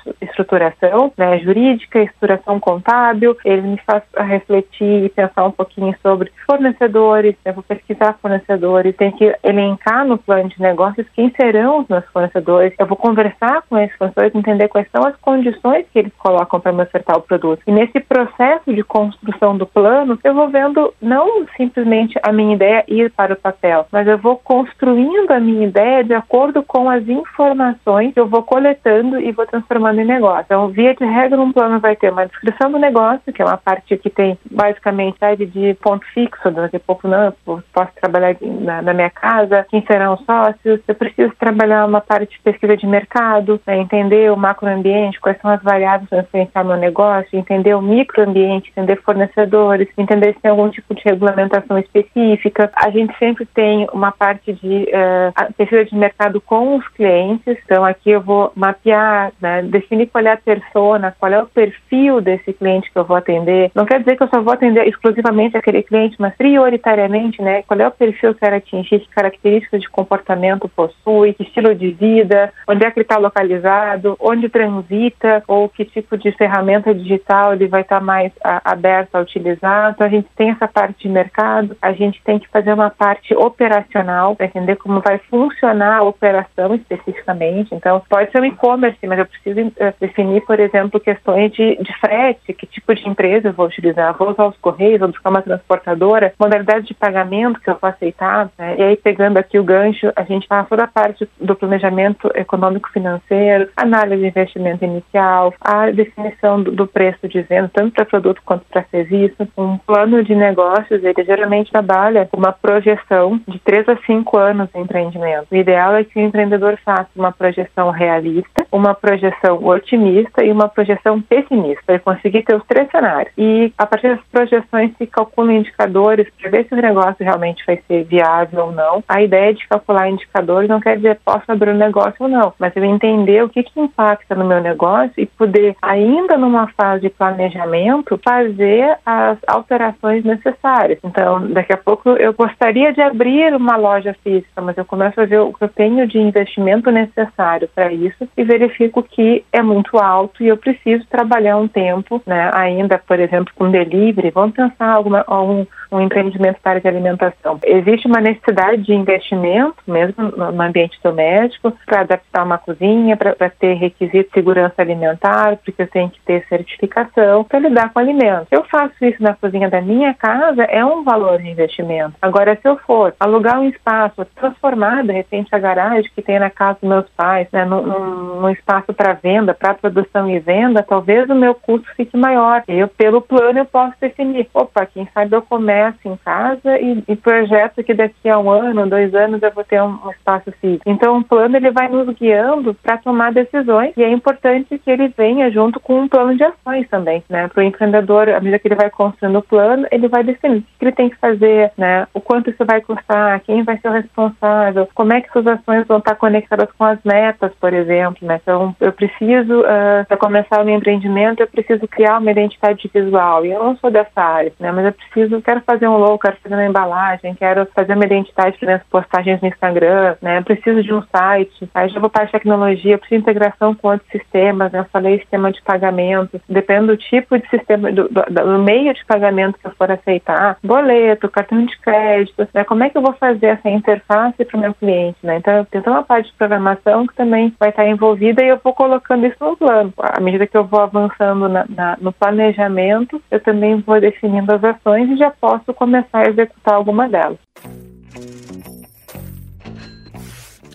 estruturação 0.68 1.12
né, 1.16 1.38
jurídica, 1.38 2.02
estruturação 2.02 2.60
contábil, 2.60 3.36
ele 3.44 3.62
me 3.62 3.80
faz 3.86 4.02
refletir 4.16 5.04
e 5.04 5.08
pensar 5.08 5.44
um 5.44 5.50
pouquinho 5.50 5.94
sobre 6.02 6.32
fornecedores, 6.46 7.34
eu 7.44 7.54
vou 7.54 7.62
pesquisar 7.62 8.16
fornecedores, 8.20 8.96
tem 8.96 9.10
que 9.10 9.34
elencar 9.42 10.04
no 10.04 10.18
plano 10.18 10.48
de 10.48 10.60
negócios 10.60 11.06
quem 11.14 11.32
serão 11.40 11.80
os 11.80 11.88
meus 11.88 12.04
fornecedores, 12.06 12.74
eu 12.78 12.86
vou 12.86 12.96
conversar 12.96 13.62
com 13.68 13.78
esses 13.78 13.96
fornecedores, 13.96 14.34
entender 14.34 14.68
quais 14.68 14.88
são 14.90 15.06
as 15.06 15.16
condições 15.16 15.86
que 15.92 15.98
eles 15.98 16.12
colocam 16.18 16.60
para 16.60 16.72
me 16.72 16.82
ofertar 16.82 17.16
o 17.16 17.22
produto. 17.22 17.62
E 17.66 17.72
nesse 17.72 18.00
processo 18.00 18.72
de 18.72 18.82
construção 18.82 19.56
do 19.56 19.66
plano, 19.66 20.18
eu 20.22 20.34
vou 20.34 20.48
vendo 20.48 20.92
não 21.00 21.46
simplesmente 21.56 22.18
a 22.22 22.32
minha 22.32 22.54
ideia 22.54 22.84
ir 22.88 23.10
para 23.10 23.34
o 23.34 23.36
papel, 23.36 23.86
mas 23.90 24.06
eu 24.06 24.18
vou 24.18 24.36
construindo 24.36 25.30
a 25.30 25.40
minha 25.40 25.66
ideia 25.66 26.04
de 26.04 26.14
acordo 26.14 26.62
com 26.62 26.88
as 26.88 27.06
informações 27.08 28.12
que 28.12 28.20
eu 28.20 28.26
vou 28.26 28.42
coletando 28.42 29.18
e 29.20 29.32
vou 29.32 29.46
transformando 29.46 30.00
em 30.00 30.04
negócio. 30.04 30.46
Então, 30.54 30.68
via 30.68 30.94
de 30.94 31.04
regra, 31.04 31.40
um 31.40 31.52
plano 31.52 31.80
vai 31.80 31.96
ter 31.96 32.12
uma 32.12 32.28
descrição 32.28 32.70
do 32.70 32.78
negócio, 32.78 33.32
que 33.32 33.42
é 33.42 33.44
uma 33.44 33.56
parte 33.56 33.96
que 33.96 34.08
tem 34.08 34.38
basicamente 34.48 35.18
série 35.18 35.46
de 35.46 35.74
ponto 35.82 36.06
fixo, 36.14 36.48
daqui 36.48 36.76
a 36.76 36.80
pouco 36.80 37.08
não, 37.08 37.34
posso 37.44 37.90
trabalhar 38.00 38.36
na, 38.40 38.80
na, 38.80 38.94
minha 38.94 39.10
casa, 39.10 39.66
quem 39.68 39.84
serão 39.84 40.14
os 40.14 40.24
sócios, 40.24 40.80
eu 40.86 40.94
preciso 40.94 41.32
trabalhar 41.40 41.84
uma 41.86 42.00
parte 42.00 42.36
de 42.36 42.38
pesquisa 42.38 42.76
de 42.76 42.86
mercado, 42.86 43.60
né, 43.66 43.78
entender 43.78 44.30
o 44.30 44.36
macroambiente, 44.36 45.18
quais 45.18 45.40
são 45.40 45.50
as 45.50 45.60
variáveis 45.60 46.08
para 46.08 46.20
influenciar 46.20 46.62
meu 46.62 46.76
negócio, 46.76 47.36
entender 47.36 47.74
o 47.74 47.82
microambiente, 47.82 48.70
entender 48.70 49.02
fornecedores, 49.02 49.88
entender 49.98 50.34
se 50.34 50.40
tem 50.40 50.52
algum 50.52 50.68
tipo 50.68 50.94
de 50.94 51.02
regulamentação 51.04 51.78
específica. 51.80 52.70
A 52.76 52.90
gente 52.90 53.12
sempre 53.18 53.44
tem 53.44 53.88
uma 53.92 54.12
parte 54.12 54.52
de 54.52 54.84
uh, 54.84 55.52
pesquisa 55.54 55.84
de 55.84 55.96
mercado 55.96 56.40
com 56.40 56.76
os 56.76 56.86
clientes, 56.90 57.58
então 57.64 57.84
aqui 57.84 58.10
eu 58.10 58.20
vou 58.20 58.52
mapear, 58.54 59.32
né, 59.40 59.60
definir 59.62 60.06
qual 60.06 60.24
é 60.24 60.30
a 60.30 60.43
persona, 60.44 61.14
qual 61.18 61.32
é 61.32 61.42
o 61.42 61.46
perfil 61.46 62.20
desse 62.20 62.52
cliente 62.52 62.90
que 62.90 62.98
eu 62.98 63.04
vou 63.04 63.16
atender. 63.16 63.70
Não 63.74 63.84
quer 63.84 64.00
dizer 64.00 64.16
que 64.16 64.22
eu 64.22 64.28
só 64.28 64.40
vou 64.40 64.52
atender 64.52 64.86
exclusivamente 64.86 65.56
aquele 65.56 65.82
cliente, 65.82 66.16
mas 66.18 66.34
prioritariamente, 66.34 67.40
né? 67.42 67.62
Qual 67.62 67.78
é 67.80 67.86
o 67.86 67.90
perfil 67.90 68.14
que 68.20 68.26
eu 68.26 68.34
quero 68.34 68.56
atingir, 68.56 69.00
que 69.00 69.08
características 69.08 69.80
de 69.80 69.88
comportamento 69.88 70.68
possui, 70.68 71.34
que 71.34 71.42
estilo 71.42 71.74
de 71.74 71.90
vida, 71.90 72.52
onde 72.68 72.84
é 72.84 72.90
que 72.90 72.98
ele 72.98 73.04
está 73.04 73.18
localizado, 73.18 74.16
onde 74.20 74.48
transita, 74.48 75.42
ou 75.46 75.68
que 75.68 75.84
tipo 75.84 76.16
de 76.16 76.32
ferramenta 76.32 76.94
digital 76.94 77.54
ele 77.54 77.66
vai 77.66 77.82
estar 77.82 77.98
tá 77.98 78.04
mais 78.04 78.32
a, 78.42 78.72
aberto 78.72 79.14
a 79.14 79.20
utilizar. 79.20 79.92
Então 79.92 80.06
a 80.06 80.10
gente 80.10 80.28
tem 80.36 80.50
essa 80.50 80.68
parte 80.68 81.02
de 81.02 81.08
mercado, 81.08 81.76
a 81.80 81.92
gente 81.92 82.22
tem 82.22 82.38
que 82.38 82.48
fazer 82.48 82.72
uma 82.72 82.90
parte 82.90 83.34
operacional 83.34 84.36
para 84.36 84.46
entender 84.46 84.76
como 84.76 85.00
vai 85.00 85.18
funcionar 85.30 85.98
a 85.98 86.02
operação 86.02 86.74
especificamente. 86.74 87.74
Então 87.74 88.02
pode 88.08 88.30
ser 88.30 88.40
um 88.40 88.44
e-commerce, 88.44 88.98
mas 89.06 89.18
eu 89.18 89.26
preciso 89.26 89.60
uh, 89.60 89.94
definir 90.00 90.33
definir, 90.34 90.40
por 90.42 90.60
exemplo, 90.60 91.00
questões 91.00 91.52
de, 91.52 91.76
de 91.76 91.98
frete, 91.98 92.52
que 92.52 92.66
tipo 92.66 92.94
de 92.94 93.08
empresa 93.08 93.48
eu 93.48 93.52
vou 93.52 93.66
utilizar, 93.66 94.16
vou 94.16 94.30
usar 94.30 94.46
os 94.46 94.56
correios, 94.58 95.00
vou 95.00 95.08
buscar 95.08 95.30
uma 95.30 95.42
transportadora, 95.42 96.32
modalidade 96.38 96.86
de 96.86 96.94
pagamento 96.94 97.60
que 97.60 97.70
eu 97.70 97.76
vou 97.80 97.90
aceitar, 97.90 98.50
né? 98.58 98.76
e 98.78 98.82
aí 98.82 98.96
pegando 98.96 99.38
aqui 99.38 99.58
o 99.58 99.64
gancho, 99.64 100.12
a 100.16 100.22
gente 100.22 100.46
faz 100.46 100.68
toda 100.68 100.84
a 100.84 100.88
parte 100.88 101.28
do 101.40 101.54
planejamento 101.54 102.30
econômico-financeiro, 102.34 103.68
análise 103.76 104.22
de 104.22 104.28
investimento 104.28 104.84
inicial, 104.84 105.54
a 105.60 105.90
definição 105.90 106.62
do, 106.62 106.72
do 106.72 106.86
preço 106.86 107.28
de 107.28 107.42
venda, 107.42 107.70
tanto 107.72 107.92
para 107.92 108.04
produto 108.04 108.42
quanto 108.44 108.64
para 108.66 108.84
serviço, 108.84 109.36
um 109.56 109.78
plano 109.78 110.22
de 110.22 110.34
negócios, 110.34 111.02
ele 111.02 111.24
geralmente 111.24 111.70
trabalha 111.70 112.28
uma 112.32 112.52
projeção 112.52 113.40
de 113.46 113.58
3 113.60 113.88
a 113.88 113.96
5 114.06 114.36
anos 114.36 114.68
de 114.72 114.80
empreendimento. 114.80 115.46
O 115.50 115.56
ideal 115.56 115.94
é 115.94 116.04
que 116.04 116.18
o 116.18 116.22
empreendedor 116.22 116.78
faça 116.84 117.08
uma 117.16 117.32
projeção 117.32 117.90
realista, 117.90 118.66
uma 118.70 118.94
projeção 118.94 119.64
otimista, 119.64 120.13
otimista 120.14 120.44
e 120.44 120.52
uma 120.52 120.68
projeção 120.68 121.20
pessimista, 121.20 121.82
para 121.86 121.98
conseguir 121.98 122.42
ter 122.42 122.54
os 122.54 122.64
três 122.66 122.88
cenários. 122.90 123.32
E 123.36 123.72
a 123.76 123.86
partir 123.86 124.08
das 124.08 124.24
projeções 124.30 124.92
se 124.96 125.06
calculam 125.06 125.56
indicadores 125.56 126.28
para 126.40 126.50
ver 126.50 126.66
se 126.66 126.74
o 126.74 126.76
negócio 126.76 127.16
realmente 127.20 127.64
vai 127.66 127.80
ser 127.88 128.04
viável 128.04 128.66
ou 128.66 128.72
não. 128.72 129.02
A 129.08 129.22
ideia 129.22 129.52
de 129.52 129.66
calcular 129.66 130.08
indicadores 130.08 130.68
não 130.68 130.80
quer 130.80 130.96
dizer 130.96 131.18
posso 131.24 131.50
abrir 131.50 131.70
um 131.70 131.78
negócio 131.78 132.14
ou 132.20 132.28
não, 132.28 132.52
mas 132.58 132.74
eu 132.76 132.84
entender 132.84 133.42
o 133.42 133.48
que, 133.48 133.62
que 133.62 133.80
impacta 133.80 134.34
no 134.34 134.44
meu 134.44 134.60
negócio 134.60 135.12
e 135.16 135.26
poder, 135.26 135.76
ainda 135.82 136.36
numa 136.36 136.68
fase 136.68 137.02
de 137.02 137.10
planejamento, 137.10 138.20
fazer 138.24 138.96
as 139.04 139.38
alterações 139.46 140.24
necessárias. 140.24 140.98
Então, 141.02 141.46
daqui 141.48 141.72
a 141.72 141.76
pouco 141.76 142.10
eu 142.10 142.32
gostaria 142.32 142.92
de 142.92 143.00
abrir 143.00 143.54
uma 143.54 143.76
loja 143.76 144.14
física, 144.22 144.60
mas 144.60 144.76
eu 144.76 144.84
começo 144.84 145.20
a 145.20 145.24
ver 145.24 145.40
o 145.40 145.52
que 145.52 145.64
eu 145.64 145.68
tenho 145.68 146.06
de 146.06 146.18
investimento 146.18 146.90
necessário 146.90 147.68
para 147.74 147.92
isso 147.92 148.28
e 148.36 148.44
verifico 148.44 149.02
que 149.02 149.44
é 149.52 149.62
muito 149.62 149.96
alto 150.04 150.42
e 150.42 150.48
eu 150.48 150.56
preciso 150.56 151.06
trabalhar 151.06 151.56
um 151.56 151.68
tempo, 151.68 152.22
né, 152.26 152.50
ainda, 152.52 152.98
por 152.98 153.18
exemplo, 153.18 153.52
com 153.54 153.70
delivery, 153.70 154.30
vamos 154.30 154.54
pensar 154.54 154.92
alguma, 154.92 155.24
algum 155.26 155.64
um 155.94 156.00
empreendimento 156.00 156.60
para 156.62 156.80
de 156.80 156.88
alimentação. 156.88 157.58
Existe 157.64 158.06
uma 158.06 158.20
necessidade 158.20 158.82
de 158.82 158.92
investimento, 158.92 159.76
mesmo 159.86 160.30
no 160.36 160.62
ambiente 160.62 160.98
doméstico, 161.02 161.72
para 161.86 162.00
adaptar 162.00 162.44
uma 162.44 162.58
cozinha, 162.58 163.16
para 163.16 163.50
ter 163.50 163.74
requisito 163.74 164.28
de 164.28 164.34
segurança 164.34 164.74
alimentar, 164.78 165.56
porque 165.64 165.82
eu 165.82 165.88
tenho 165.88 166.10
que 166.10 166.20
ter 166.20 166.44
certificação 166.48 167.44
para 167.44 167.58
lidar 167.58 167.92
com 167.92 167.98
alimentos. 167.98 168.48
Se 168.48 168.56
eu 168.56 168.64
faço 168.64 169.04
isso 169.04 169.22
na 169.22 169.34
cozinha 169.34 169.70
da 169.70 169.80
minha 169.80 170.12
casa, 170.14 170.64
é 170.64 170.84
um 170.84 171.04
valor 171.04 171.40
de 171.40 171.48
investimento. 171.48 172.14
Agora, 172.20 172.58
se 172.60 172.68
eu 172.68 172.76
for 172.78 173.14
alugar 173.18 173.60
um 173.60 173.68
espaço, 173.68 174.24
transformar, 174.34 175.04
de 175.04 175.12
repente, 175.12 175.54
a 175.54 175.58
garagem 175.58 176.10
que 176.14 176.22
tem 176.22 176.38
na 176.38 176.50
casa 176.50 176.78
dos 176.80 176.88
meus 176.88 177.08
pais, 177.10 177.48
né, 177.52 177.64
num, 177.64 178.40
num 178.40 178.50
espaço 178.50 178.92
para 178.92 179.12
venda, 179.12 179.54
para 179.54 179.74
produção 179.74 180.28
e 180.28 180.38
venda, 180.38 180.82
talvez 180.82 181.28
o 181.28 181.34
meu 181.34 181.54
custo 181.54 181.88
fique 181.96 182.16
maior. 182.16 182.62
Eu, 182.66 182.88
pelo 182.88 183.20
plano, 183.20 183.60
eu 183.60 183.66
posso 183.66 183.94
definir, 184.00 184.48
opa, 184.52 184.86
quem 184.86 185.08
sabe 185.12 185.34
eu 185.34 185.42
começo 185.42 185.83
começo 185.84 186.08
em 186.08 186.16
casa 186.16 186.78
e, 186.78 187.02
e 187.08 187.16
projeto 187.16 187.82
que 187.82 187.92
daqui 187.92 188.28
a 188.28 188.38
um 188.38 188.50
ano, 188.50 188.88
dois 188.88 189.14
anos 189.14 189.42
eu 189.42 189.50
vou 189.52 189.64
ter 189.64 189.82
um, 189.82 189.98
um 190.04 190.10
espaço 190.10 190.52
físico. 190.60 190.82
Então, 190.86 191.18
o 191.18 191.24
plano 191.24 191.56
ele 191.56 191.70
vai 191.70 191.88
nos 191.88 192.08
guiando 192.16 192.74
para 192.74 192.96
tomar 192.98 193.32
decisões 193.32 193.92
e 193.96 194.02
é 194.02 194.10
importante 194.10 194.78
que 194.78 194.90
ele 194.90 195.12
venha 195.16 195.50
junto 195.50 195.78
com 195.80 196.00
um 196.00 196.08
plano 196.08 196.36
de 196.36 196.44
ações 196.44 196.88
também, 196.88 197.22
né? 197.28 197.48
Para 197.48 197.60
o 197.60 197.66
empreendedor, 197.66 198.28
à 198.28 198.40
medida 198.40 198.58
que 198.58 198.68
ele 198.68 198.74
vai 198.74 198.90
construindo 198.90 199.36
o 199.36 199.42
plano, 199.42 199.86
ele 199.90 200.08
vai 200.08 200.22
definir 200.22 200.58
o 200.58 200.62
que 200.78 200.84
ele 200.84 200.92
tem 200.92 201.10
que 201.10 201.16
fazer, 201.16 201.72
né? 201.76 202.06
O 202.14 202.20
quanto 202.20 202.50
isso 202.50 202.64
vai 202.64 202.80
custar, 202.80 203.40
quem 203.40 203.62
vai 203.62 203.78
ser 203.78 203.88
o 203.88 203.92
responsável, 203.92 204.88
como 204.94 205.12
é 205.12 205.20
que 205.20 205.32
suas 205.32 205.46
ações 205.46 205.86
vão 205.86 205.98
estar 205.98 206.14
conectadas 206.16 206.70
com 206.76 206.84
as 206.84 206.98
metas, 207.04 207.52
por 207.60 207.72
exemplo, 207.72 208.26
né? 208.26 208.40
Então, 208.42 208.74
eu 208.80 208.92
preciso, 208.92 209.60
uh, 209.60 209.64
ah, 209.66 210.04
para 210.06 210.16
começar 210.16 210.60
o 210.60 210.64
meu 210.64 210.76
empreendimento, 210.76 211.40
eu 211.40 211.46
preciso 211.46 211.86
criar 211.88 212.18
uma 212.18 212.30
identidade 212.30 212.90
visual. 212.92 213.44
E 213.44 213.50
eu 213.50 213.62
não 213.62 213.76
sou 213.76 213.90
dessa 213.90 214.20
área, 214.20 214.52
né? 214.58 214.70
Mas 214.72 214.86
eu 214.86 214.92
preciso, 214.92 215.42
quero 215.42 215.60
fazer 215.62 215.73
um 215.82 215.96
logo, 215.96 216.18
quero 216.18 216.36
fazer 216.42 216.54
uma 216.54 216.66
embalagem, 216.66 217.34
quero 217.34 217.66
fazer 217.74 217.94
uma 217.94 218.04
identidade 218.04 218.58
para 218.58 218.66
minhas 218.66 218.82
postagens 218.84 219.40
no 219.40 219.48
Instagram, 219.48 220.16
né? 220.20 220.42
Preciso 220.42 220.82
de 220.82 220.92
um 220.92 221.02
site, 221.14 221.68
aí 221.74 221.88
já 221.88 222.00
vou 222.00 222.10
para 222.10 222.24
a 222.24 222.28
tecnologia, 222.28 222.98
preciso 222.98 223.22
de 223.22 223.22
integração 223.22 223.74
com 223.74 223.88
outros 223.88 224.10
sistemas, 224.10 224.72
né? 224.72 224.80
Eu 224.80 224.84
falei 224.86 225.18
sistema 225.18 225.52
de 225.52 225.62
pagamento, 225.62 226.40
depende 226.48 226.86
do 226.86 226.96
tipo 226.96 227.38
de 227.38 227.48
sistema, 227.48 227.90
do, 227.92 228.08
do, 228.08 228.22
do 228.22 228.58
meio 228.58 228.92
de 228.94 229.04
pagamento 229.04 229.58
que 229.58 229.66
eu 229.66 229.72
for 229.72 229.90
aceitar, 229.90 230.56
boleto, 230.62 231.28
cartão 231.28 231.64
de 231.64 231.78
crédito, 231.80 232.46
né? 232.52 232.64
Como 232.64 232.82
é 232.82 232.90
que 232.90 232.98
eu 232.98 233.02
vou 233.02 233.12
fazer 233.14 233.46
essa 233.46 233.68
interface 233.68 234.44
para 234.44 234.56
o 234.56 234.60
meu 234.60 234.74
cliente, 234.74 235.18
né? 235.22 235.36
Então, 235.36 235.64
tem 235.66 235.80
toda 235.80 235.96
uma 235.96 236.02
parte 236.02 236.30
de 236.30 236.36
programação 236.36 237.06
que 237.06 237.14
também 237.14 237.54
vai 237.58 237.70
estar 237.70 237.86
envolvida 237.86 238.42
e 238.42 238.48
eu 238.48 238.60
vou 238.62 238.72
colocando 238.72 239.26
isso 239.26 239.36
no 239.40 239.56
plano. 239.56 239.92
À 239.98 240.20
medida 240.20 240.46
que 240.46 240.56
eu 240.56 240.64
vou 240.64 240.80
avançando 240.80 241.48
na, 241.48 241.64
na, 241.68 241.96
no 242.00 242.12
planejamento, 242.12 243.20
eu 243.30 243.40
também 243.40 243.76
vou 243.80 244.00
definindo 244.00 244.54
as 244.54 244.62
ações 244.62 245.10
e 245.10 245.16
já 245.16 245.30
posso 245.30 245.63
começar 245.72 246.26
a 246.26 246.28
executar 246.28 246.74
alguma 246.74 247.08
delas. 247.08 247.38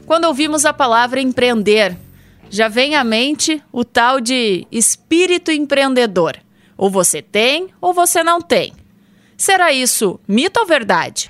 Quando 0.05 0.25
ouvimos 0.25 0.65
a 0.65 0.73
palavra 0.73 1.21
empreender, 1.21 1.95
já 2.49 2.67
vem 2.67 2.95
à 2.95 3.03
mente 3.03 3.61
o 3.71 3.85
tal 3.85 4.19
de 4.19 4.65
espírito 4.71 5.51
empreendedor. 5.51 6.37
Ou 6.75 6.89
você 6.89 7.21
tem 7.21 7.69
ou 7.79 7.93
você 7.93 8.23
não 8.23 8.41
tem. 8.41 8.73
Será 9.37 9.71
isso 9.71 10.19
mito 10.27 10.59
ou 10.59 10.65
verdade? 10.65 11.29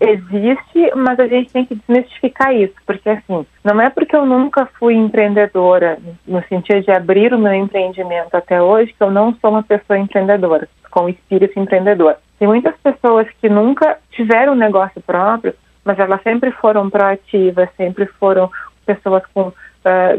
Existe, 0.00 0.92
mas 0.94 1.18
a 1.18 1.26
gente 1.26 1.50
tem 1.50 1.64
que 1.64 1.74
desmistificar 1.74 2.54
isso, 2.54 2.74
porque 2.86 3.08
assim, 3.10 3.44
não 3.64 3.80
é 3.80 3.90
porque 3.90 4.14
eu 4.14 4.24
nunca 4.24 4.64
fui 4.78 4.94
empreendedora, 4.94 5.98
no 6.24 6.40
sentido 6.44 6.82
de 6.82 6.92
abrir 6.92 7.34
o 7.34 7.38
meu 7.38 7.52
empreendimento 7.52 8.32
até 8.34 8.62
hoje, 8.62 8.92
que 8.92 9.02
eu 9.02 9.10
não 9.10 9.34
sou 9.40 9.50
uma 9.50 9.62
pessoa 9.62 9.98
empreendedora, 9.98 10.68
com 10.88 11.08
espírito 11.08 11.58
empreendedor. 11.58 12.16
Tem 12.38 12.46
muitas 12.46 12.76
pessoas 12.76 13.26
que 13.40 13.48
nunca 13.48 13.98
tiveram 14.12 14.52
um 14.52 14.56
negócio 14.56 15.00
próprio, 15.00 15.52
mas 15.84 15.98
elas 15.98 16.22
sempre 16.22 16.52
foram 16.52 16.88
proativas, 16.88 17.68
sempre 17.76 18.06
foram 18.06 18.48
pessoas 18.86 19.24
com 19.34 19.48
uh, 19.48 19.52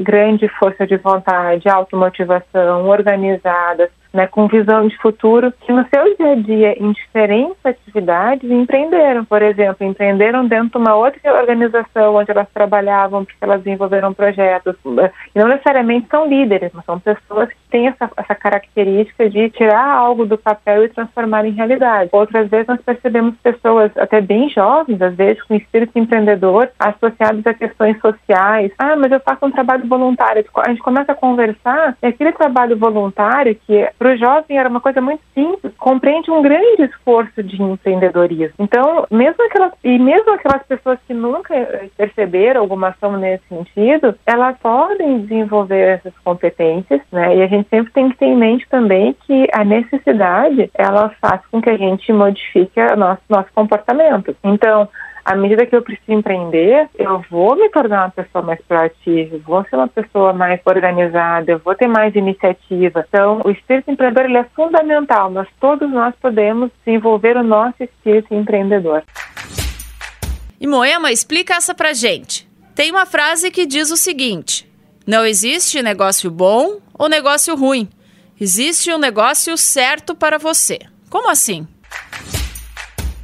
grande 0.01 0.49
força 0.59 0.85
de 0.85 0.97
vontade, 0.97 1.69
automotivação, 1.69 2.85
organizadas, 2.85 3.89
né, 4.13 4.27
com 4.27 4.47
visão 4.47 4.87
de 4.87 4.97
futuro, 4.97 5.51
que 5.61 5.71
no 5.71 5.85
seu 5.87 6.15
dia 6.15 6.31
a 6.31 6.35
dia, 6.35 6.83
em 6.83 6.91
diferentes 6.91 7.57
atividades, 7.63 8.49
empreenderam. 8.49 9.23
Por 9.23 9.41
exemplo, 9.41 9.85
empreenderam 9.85 10.47
dentro 10.47 10.69
de 10.69 10.77
uma 10.77 10.95
outra 10.95 11.33
organização 11.39 12.15
onde 12.15 12.31
elas 12.31 12.47
trabalhavam, 12.53 13.23
porque 13.23 13.37
elas 13.41 13.61
desenvolveram 13.61 14.13
projetos. 14.13 14.75
E 15.35 15.39
não 15.39 15.47
necessariamente 15.47 16.07
são 16.09 16.27
líderes, 16.27 16.71
mas 16.73 16.85
são 16.85 16.99
pessoas 16.99 17.49
têm 17.69 17.87
essa, 17.87 18.09
essa 18.17 18.35
característica 18.35 19.29
de 19.29 19.49
tirar 19.49 19.85
algo 19.85 20.25
do 20.25 20.37
papel 20.37 20.85
e 20.85 20.89
transformar 20.89 21.45
em 21.45 21.51
realidade. 21.51 22.09
Outras 22.11 22.49
vezes 22.49 22.67
nós 22.67 22.81
percebemos 22.81 23.35
pessoas 23.41 23.91
até 23.97 24.21
bem 24.21 24.49
jovens, 24.49 25.01
às 25.01 25.15
vezes 25.15 25.41
com 25.43 25.55
espírito 25.55 25.97
empreendedor, 25.97 26.69
associados 26.79 27.45
a 27.45 27.53
questões 27.53 27.99
sociais. 27.99 28.71
Ah, 28.77 28.95
mas 28.95 29.11
eu 29.11 29.19
faço 29.19 29.45
um 29.45 29.51
trabalho 29.51 29.87
voluntário. 29.87 30.45
A 30.57 30.69
gente 30.69 30.81
começa 30.81 31.11
a 31.11 31.15
conversar 31.15 31.97
e 32.01 32.07
aquele 32.07 32.31
trabalho 32.31 32.77
voluntário 32.77 33.55
que 33.67 33.87
para 33.97 34.13
o 34.13 34.17
jovem 34.17 34.57
era 34.57 34.69
uma 34.69 34.81
coisa 34.81 35.01
muito 35.01 35.21
simples, 35.33 35.73
compreende 35.77 36.31
um 36.31 36.41
grande 36.41 36.83
esforço 36.83 37.43
de 37.43 37.61
empreendedorismo. 37.61 38.55
Então, 38.59 39.05
mesmo 39.11 39.43
aquelas 39.45 39.73
e 39.83 39.97
mesmo 39.97 40.31
aquelas 40.31 40.63
pessoas 40.63 40.99
que 41.07 41.13
nunca 41.13 41.53
perceberam 41.97 42.61
alguma 42.61 42.89
ação 42.89 43.17
nesse 43.17 43.43
sentido, 43.47 44.15
elas 44.25 44.57
podem 44.59 45.19
desenvolver 45.21 45.99
essas 45.99 46.13
competências, 46.19 47.01
né? 47.11 47.35
E 47.37 47.41
a 47.41 47.47
gente 47.47 47.58
sempre 47.69 47.91
tem 47.91 48.09
que 48.09 48.17
ter 48.17 48.25
em 48.25 48.37
mente 48.37 48.67
também 48.69 49.15
que 49.25 49.47
a 49.53 49.63
necessidade 49.63 50.69
ela 50.73 51.09
faz 51.21 51.41
com 51.51 51.61
que 51.61 51.69
a 51.69 51.77
gente 51.77 52.11
modifique 52.11 52.79
o 52.79 52.95
nosso 52.95 53.21
nosso 53.29 53.49
comportamento. 53.53 54.35
Então, 54.43 54.87
à 55.25 55.35
medida 55.35 55.65
que 55.65 55.75
eu 55.75 55.81
preciso 55.81 56.11
empreender, 56.11 56.89
eu 56.97 57.23
vou 57.29 57.55
me 57.55 57.69
tornar 57.69 58.05
uma 58.05 58.09
pessoa 58.09 58.43
mais 58.43 58.59
proativa, 58.61 59.37
vou 59.45 59.63
ser 59.65 59.75
uma 59.75 59.87
pessoa 59.87 60.33
mais 60.33 60.59
organizada, 60.65 61.51
eu 61.51 61.59
vou 61.59 61.75
ter 61.75 61.87
mais 61.87 62.15
iniciativa. 62.15 63.05
Então, 63.07 63.41
o 63.45 63.51
espírito 63.51 63.91
empreendedor 63.91 64.25
ele 64.25 64.37
é 64.37 64.43
fundamental. 64.55 65.29
Nós 65.29 65.47
todos 65.59 65.89
nós 65.89 66.13
podemos 66.21 66.71
desenvolver 66.85 67.37
o 67.37 67.43
nosso 67.43 67.83
espírito 67.83 68.33
empreendedor. 68.33 69.03
E 70.59 70.67
Moema, 70.67 71.11
explica 71.11 71.55
essa 71.55 71.73
pra 71.73 71.93
gente. 71.93 72.49
Tem 72.75 72.91
uma 72.91 73.05
frase 73.05 73.51
que 73.51 73.65
diz 73.65 73.91
o 73.91 73.97
seguinte: 73.97 74.68
não 75.09 75.25
existe 75.25 75.81
negócio 75.81 76.29
bom 76.29 76.77
ou 76.93 77.09
negócio 77.09 77.55
ruim. 77.55 77.89
Existe 78.39 78.93
um 78.93 78.99
negócio 78.99 79.57
certo 79.57 80.13
para 80.13 80.37
você. 80.37 80.77
Como 81.09 81.31
assim? 81.31 81.67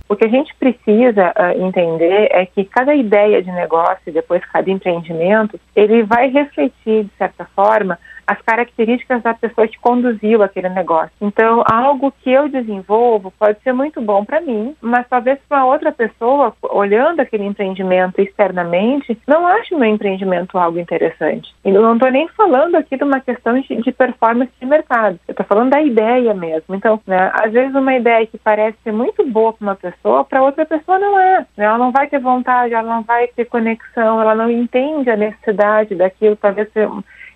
O 0.10 0.16
que 0.16 0.26
a 0.26 0.28
gente 0.28 0.52
precisa 0.56 1.32
uh, 1.38 1.64
entender 1.64 2.28
é 2.32 2.44
que 2.48 2.66
cada 2.66 2.96
ideia 2.96 3.40
de 3.44 3.52
negócio, 3.52 4.12
depois 4.12 4.44
cada 4.52 4.68
empreendimento, 4.72 5.60
ele 5.76 6.02
vai 6.02 6.28
refletir, 6.30 7.04
de 7.04 7.12
certa 7.20 7.46
forma, 7.56 8.00
as 8.28 8.42
características 8.42 9.22
da 9.22 9.34
pessoa 9.34 9.68
que 9.68 9.80
conduziu 9.80 10.42
aquele 10.44 10.70
negócio. 10.70 11.12
Então, 11.22 11.64
algo 11.66 12.14
que 12.24 12.32
eu 12.32 12.50
desenvolvo 12.50 13.32
pode 13.38 13.60
ser 13.62 13.74
muito 13.74 14.02
bom 14.02 14.26
para 14.26 14.42
mim, 14.42 14.76
mas 14.82 15.08
talvez 15.08 15.40
para 15.48 15.66
outra 15.66 15.92
pessoa, 15.92 16.54
olhando 16.64 17.20
aquele 17.20 17.46
empreendimento 17.46 18.20
externamente, 18.20 19.18
não 19.28 19.46
ache 19.48 19.74
o 19.74 19.80
meu 19.80 19.90
empreendimento 19.90 20.58
algo 20.58 20.80
interessante. 20.80 21.54
E 21.64 21.70
eu 21.70 21.82
não 21.82 21.94
estou 21.94 22.12
nem 22.12 22.28
falando 22.30 22.76
aqui 22.76 22.98
de 22.98 23.04
uma 23.04 23.20
questão 23.20 23.60
de, 23.60 23.76
de 23.76 23.92
performance 23.92 24.52
de 24.60 24.66
mercado, 24.66 25.20
eu 25.28 25.32
estou 25.32 25.46
falando 25.46 25.72
da 25.72 25.82
ideia 25.82 26.34
mesmo. 26.34 26.76
Então, 26.76 27.00
né, 27.06 27.32
às 27.34 27.52
vezes 27.52 27.76
uma 27.76 27.96
ideia 27.96 28.26
que 28.26 28.38
parece 28.38 28.78
ser 28.84 28.92
muito 28.92 29.26
boa 29.26 29.54
para 29.54 29.66
uma 29.66 29.76
pessoa, 29.76 30.24
para 30.24 30.44
outra 30.44 30.66
pessoa 30.66 31.00
não 31.00 31.20
é. 31.20 31.46
Né? 31.58 31.66
Ela 31.66 31.78
não 31.78 31.92
vai 31.92 32.08
ter 32.08 32.20
vontade, 32.20 32.74
ela 32.74 32.96
não 32.96 33.04
vai 33.04 33.28
ter 33.28 33.46
conexão, 33.46 34.22
ela 34.22 34.36
não 34.36 34.50
entende 34.50 35.10
a 35.10 35.18
necessidade 35.18 35.96
daquilo, 35.96 36.36
talvez 36.36 36.70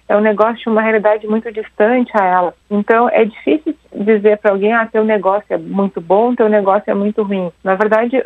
é 0.09 0.17
um 0.17 0.21
negócio, 0.21 0.71
uma 0.71 0.81
realidade 0.81 1.27
muito 1.27 1.51
distante 1.51 2.11
a 2.15 2.25
ela. 2.25 2.53
Então, 2.69 3.07
é 3.09 3.23
difícil 3.23 3.75
dizer 3.93 4.39
para 4.39 4.51
alguém, 4.51 4.73
ah, 4.73 4.87
teu 4.91 5.03
negócio 5.03 5.45
é 5.49 5.57
muito 5.57 6.01
bom, 6.01 6.33
teu 6.33 6.49
negócio 6.49 6.89
é 6.89 6.95
muito 6.95 7.21
ruim. 7.21 7.51
Na 7.63 7.75
verdade, 7.75 8.21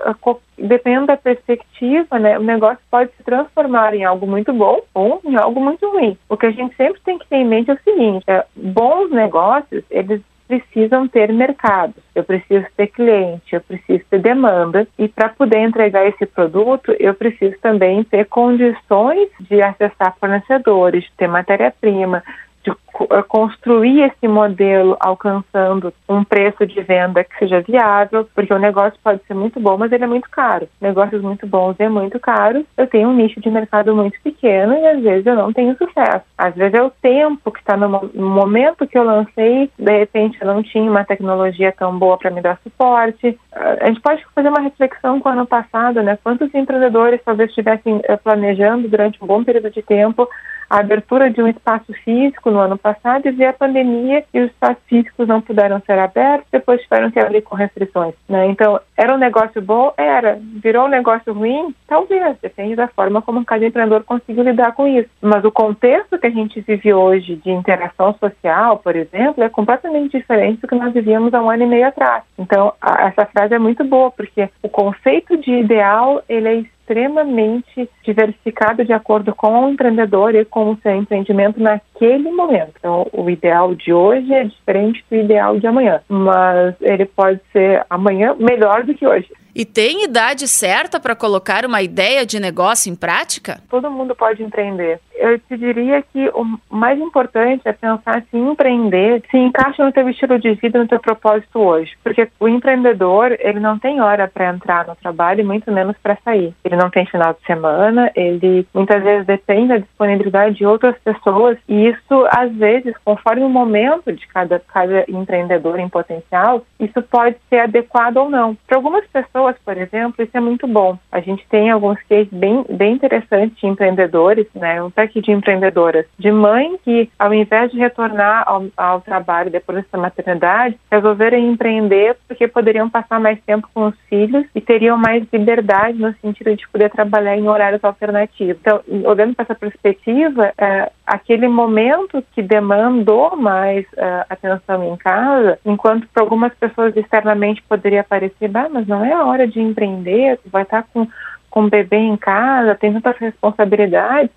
dependendo 0.58 1.08
da 1.08 1.18
perspectiva, 1.18 2.18
né, 2.18 2.40
o 2.40 2.44
negócio 2.44 2.80
pode 2.90 3.12
se 3.18 3.24
transformar 3.24 3.94
em 3.94 4.06
algo 4.06 4.26
muito 4.26 4.54
bom 4.54 4.80
ou 4.94 5.22
em 5.26 5.36
algo 5.36 5.60
muito 5.60 5.86
ruim. 5.90 6.18
O 6.30 6.38
que 6.38 6.46
a 6.46 6.52
gente 6.52 6.74
sempre 6.78 7.02
tem 7.04 7.20
que 7.20 7.28
ter 7.28 7.38
em 7.38 7.46
mente 7.46 7.70
é 7.70 7.74
o 7.74 7.80
seguinte, 7.84 8.24
é, 8.28 8.46
bons 8.56 9.12
negócios, 9.12 9.84
eles 9.92 10.22
precisam 10.48 11.08
ter 11.08 11.32
mercado, 11.32 11.96
eu 12.14 12.24
preciso 12.24 12.66
ter 12.76 12.88
cliente, 12.88 13.56
eu 13.56 13.62
preciso 13.62 14.04
ter 14.10 14.20
demanda. 14.20 14.88
E 14.98 15.08
para 15.08 15.30
poder 15.30 15.60
entregar 15.60 16.08
esse 16.08 16.26
produto, 16.26 16.96
eu 17.00 17.14
preciso 17.14 17.58
também 17.60 18.04
ter 18.04 18.26
condições 18.26 19.30
de 19.40 19.62
acessar 19.62 20.16
fornecedores, 20.20 21.10
ter 21.18 21.28
matéria-prima, 21.28 22.24
de 22.64 22.72
eh, 22.72 23.24
construir 23.28 24.04
esse 24.04 24.28
modelo 24.28 24.96
alcançando 25.00 25.94
um 26.08 26.24
preço 26.24 26.66
de 26.66 26.82
venda 26.82 27.24
que 27.24 27.38
seja 27.38 27.62
viável, 27.62 28.28
porque 28.34 28.54
o 28.54 28.60
negócio 28.60 28.98
pode 29.04 29.22
ser 29.28 29.34
muito 29.34 29.60
bom, 29.60 29.78
mas 29.78 29.92
ele 29.92 30.04
é 30.04 30.08
muito 30.08 30.30
caro. 30.30 30.68
Negócios 30.80 31.22
muito 31.22 31.46
bons 31.46 31.76
e 31.80 31.90
muito 31.90 32.20
caros, 32.20 32.64
eu 32.78 32.88
tenho 32.88 33.10
um 33.10 33.16
nicho 33.16 33.42
de 33.42 33.50
mercado 33.50 33.96
muito 33.96 34.20
pequeno 34.24 34.74
e 34.74 34.88
às 34.88 35.02
vezes 35.02 35.26
eu 35.26 35.36
não 35.36 35.52
tenho 35.52 35.76
sucesso. 35.78 36.24
Às 36.38 36.56
vezes 36.56 36.74
é 36.74 36.82
o 36.82 36.90
tempo 36.90 37.52
que 37.52 37.60
está 37.60 37.76
no 37.76 38.10
momento 38.16 38.88
que 38.88 38.98
eu 38.98 39.04
lancei, 39.04 39.70
de 39.78 39.98
repente 39.98 40.38
eu 40.40 40.48
não 40.48 40.64
tinha 40.64 40.90
uma 40.90 41.04
tecnologia 41.04 41.72
tão 41.72 41.98
boa 41.98 42.18
para 42.18 42.32
me 42.32 42.42
dar 42.42 42.60
suporte. 42.64 43.38
A 43.52 43.88
gente 43.88 44.02
pode 44.02 44.24
fazer 44.34 44.50
uma 44.50 44.62
reflexão 44.62 45.20
com 45.20 45.30
o 45.30 45.32
ano 45.32 45.46
passado, 45.46 46.02
né? 46.02 46.18
Quantos 46.24 46.54
empreendedores 46.54 47.22
talvez 47.26 47.50
estivessem 47.50 48.02
eh, 48.04 48.16
planejando 48.18 48.88
durante 48.88 49.22
um 49.24 49.28
bom 49.28 49.44
período 49.44 49.70
de 49.70 49.82
tempo 49.82 50.28
a 50.74 50.80
abertura 50.80 51.30
de 51.30 51.40
um 51.40 51.48
espaço 51.48 51.94
físico 52.04 52.50
no 52.50 52.58
ano 52.58 52.76
passado 52.76 53.28
e 53.28 53.32
veio 53.32 53.52
a 53.52 53.54
pandemia 53.54 54.24
e 54.34 54.40
os 54.40 54.50
espaços 54.50 54.82
físicos 54.88 55.28
não 55.28 55.40
puderam 55.40 55.80
ser 55.86 56.00
abertos, 56.00 56.48
depois 56.52 56.82
tiveram 56.82 57.12
que 57.12 57.20
abrir 57.20 57.44
com 57.44 57.56
restrições. 57.56 58.16
Né? 58.28 58.48
Então, 58.48 58.80
era 58.98 59.14
um 59.14 59.20
negócio 59.20 59.62
bom? 59.62 59.94
Era. 59.96 60.40
Virou 60.42 60.88
um 60.88 60.90
negócio 60.90 61.32
ruim? 61.32 61.76
Talvez, 61.88 62.38
depende 62.42 62.76
da 62.76 62.88
forma 62.88 63.22
como 63.22 63.46
cada 63.46 63.64
empreendedor 63.64 64.04
conseguiu 64.04 64.44
lidar 64.44 64.72
com 64.74 64.88
isso. 64.88 65.08
Mas 65.22 65.46
o 65.46 65.52
contexto 65.52 66.18
que 66.18 66.26
a 66.26 66.32
gente 66.32 66.60
vive 66.62 66.92
hoje 66.92 67.36
de 67.36 67.52
interação 67.52 68.16
social, 68.16 68.80
por 68.80 68.96
exemplo, 68.96 69.44
é 69.44 69.50
completamente 69.50 70.18
diferente 70.18 70.62
do 70.62 70.68
que 70.68 70.74
nós 70.74 70.92
vivíamos 70.92 71.36
há 71.36 71.42
um 71.44 71.52
ano 71.52 71.66
e 71.66 71.68
meio 71.68 71.86
atrás. 71.86 72.24
Então, 72.36 72.74
a, 72.82 73.10
essa 73.10 73.28
frase 73.28 73.54
é 73.54 73.60
muito 73.60 73.84
boa, 73.84 74.10
porque 74.10 74.50
o 74.64 74.70
conceito 74.70 75.38
de 75.38 75.52
ideal, 75.52 76.24
ele 76.28 76.48
é 76.48 76.56
extremamente 76.84 77.90
diversificado 78.04 78.84
de 78.84 78.94
acordo 78.94 79.34
com 79.34 79.66
o 79.66 79.70
empreendedor 79.70 80.36
e 80.36 80.46
com 80.46 80.72
o 80.72 80.78
seu 80.82 80.96
empreendimento 80.96 81.60
naquele 81.60 82.30
momento. 82.32 82.74
Então, 82.78 83.08
o 83.14 83.30
ideal 83.30 83.74
de 83.74 83.94
hoje 83.94 84.32
é 84.34 84.44
diferente 84.44 85.04
do 85.10 85.16
ideal 85.16 85.60
de 85.60 85.66
amanhã, 85.66 86.02
mas 86.08 86.76
ele 86.82 87.06
pode 87.06 87.40
ser 87.52 87.86
amanhã 87.90 88.36
melhor 88.38 88.84
do 88.84 88.94
que 88.94 89.08
hoje. 89.08 89.30
E 89.56 89.66
tem 89.66 90.04
idade 90.04 90.48
certa 90.48 91.00
para 91.00 91.16
colocar 91.16 91.64
uma 91.64 91.82
ideia 91.82 92.26
de 92.26 92.40
negócio 92.40 92.92
em 92.92 92.96
prática? 92.96 93.62
Todo 93.70 93.90
mundo 93.90 94.16
pode 94.16 94.42
empreender. 94.42 95.00
Eu 95.16 95.40
te 95.40 95.58
diria 95.58 96.02
que 96.02 96.30
o 96.30 96.46
mais 96.70 97.00
importante 97.00 97.62
é 97.66 97.72
pensar 97.72 98.24
se 98.30 98.38
empreender 98.38 99.24
se 99.30 99.38
encaixa 99.38 99.84
no 99.84 99.92
teu 99.92 100.10
estilo 100.10 100.40
de 100.40 100.54
vida, 100.56 100.80
no 100.80 100.88
teu 100.88 101.00
propósito 101.00 101.60
hoje. 101.60 101.92
Porque 102.04 102.28
o 102.40 102.48
empreendedor, 102.48 103.36
ele 103.40 103.60
não 103.60 103.78
tem 103.78 104.02
hora 104.02 104.28
para 104.28 104.50
entrar 104.50 104.88
no 104.88 104.96
trabalho 104.96 105.42
e 105.42 105.44
muito 105.44 105.72
menos 105.72 105.96
para 106.02 106.18
sair. 106.24 106.54
Ele 106.64 106.76
não 106.76 106.90
tem 106.90 107.06
final 107.06 107.34
de 107.34 107.46
semana, 107.46 108.12
ele 108.16 108.68
muitas 108.74 109.02
vezes 109.04 109.26
depende 109.26 109.70
da 109.70 109.78
disponibilidade 109.78 110.56
de 110.56 110.66
outras 110.66 110.98
pessoas 111.00 111.58
e 111.68 111.88
isso, 111.88 112.28
às 112.30 112.52
vezes, 112.54 112.96
conforme 113.04 113.44
o 113.44 113.50
momento 113.50 114.12
de 114.12 114.28
cada, 114.28 114.60
cada 114.60 115.06
empreendedor 115.08 115.80
em 115.80 115.90
potencial, 115.90 116.66
isso 116.80 117.02
pode 117.02 117.36
ser 117.50 117.60
adequado 117.60 118.18
ou 118.18 118.30
não. 118.30 118.56
Para 118.68 118.78
algumas 118.78 119.06
pessoas, 119.08 119.56
por 119.64 119.78
exemplo, 119.78 120.24
isso 120.24 120.36
é 120.36 120.40
muito 120.40 120.68
bom. 120.68 120.98
A 121.12 121.20
gente 121.20 121.46
tem 121.48 121.70
alguns 121.70 122.02
cases 122.04 122.32
bem, 122.32 122.66
bem 122.70 122.94
interessantes 122.94 123.58
de 123.58 123.68
empreendedores, 123.68 124.48
né? 124.56 124.82
Pack 125.04 125.22
de 125.22 125.32
empreendedoras, 125.32 126.06
de 126.18 126.32
mãe 126.32 126.78
que, 126.84 127.10
ao 127.20 127.34
invés 127.34 127.72
de 127.72 127.78
retornar 127.78 128.44
ao, 128.48 128.66
ao 128.78 129.02
trabalho 129.02 129.52
depois 129.52 129.84
da 129.92 130.00
maternidade, 130.00 130.80
resolveram 130.90 131.38
empreender 131.38 132.16
porque 132.28 132.48
poderiam 132.48 132.90
passar 132.90 133.20
mais 133.20 133.40
tempo 133.46 133.68
com 133.74 133.88
os 133.88 133.96
filhos 134.10 134.46
e 134.56 134.62
teriam 134.62 134.98
mais 134.98 135.26
liberdade 135.32 136.00
no 136.00 136.14
sentido 136.22 136.56
de 136.56 136.68
poder 136.70 136.90
trabalhar 136.90 137.38
em 137.38 137.48
horários 137.48 137.84
alternativos. 137.84 138.58
Então, 138.62 138.82
olhando 139.06 139.36
para 139.36 139.44
essa 139.44 139.56
perspectiva, 139.56 140.54
é, 140.58 140.90
aquele 141.06 141.48
momento 141.48 142.24
que 142.34 142.42
demandou 142.42 143.36
mais 143.36 143.86
é, 143.98 144.26
atenção 144.30 144.94
em 144.94 144.98
casa, 144.98 145.60
enquanto 145.66 146.08
para 146.14 146.24
algumas 146.24 146.54
pessoas 146.56 146.96
externamente 146.96 147.62
poderia 147.64 148.04
parecer, 148.04 148.48
bah, 148.48 148.70
mas 148.72 148.88
não 148.88 149.04
é 149.04 149.12
a 149.12 149.26
hora 149.26 149.48
de 149.48 149.60
empreender, 149.60 150.40
vai 150.46 150.64
estar 150.64 150.84
com, 150.94 151.08
com 151.50 151.66
o 151.66 151.70
bebê 151.70 151.98
em 151.98 152.16
casa, 152.16 152.76
tem 152.76 152.94
tantas 152.94 153.18
responsabilidades. 153.18 154.32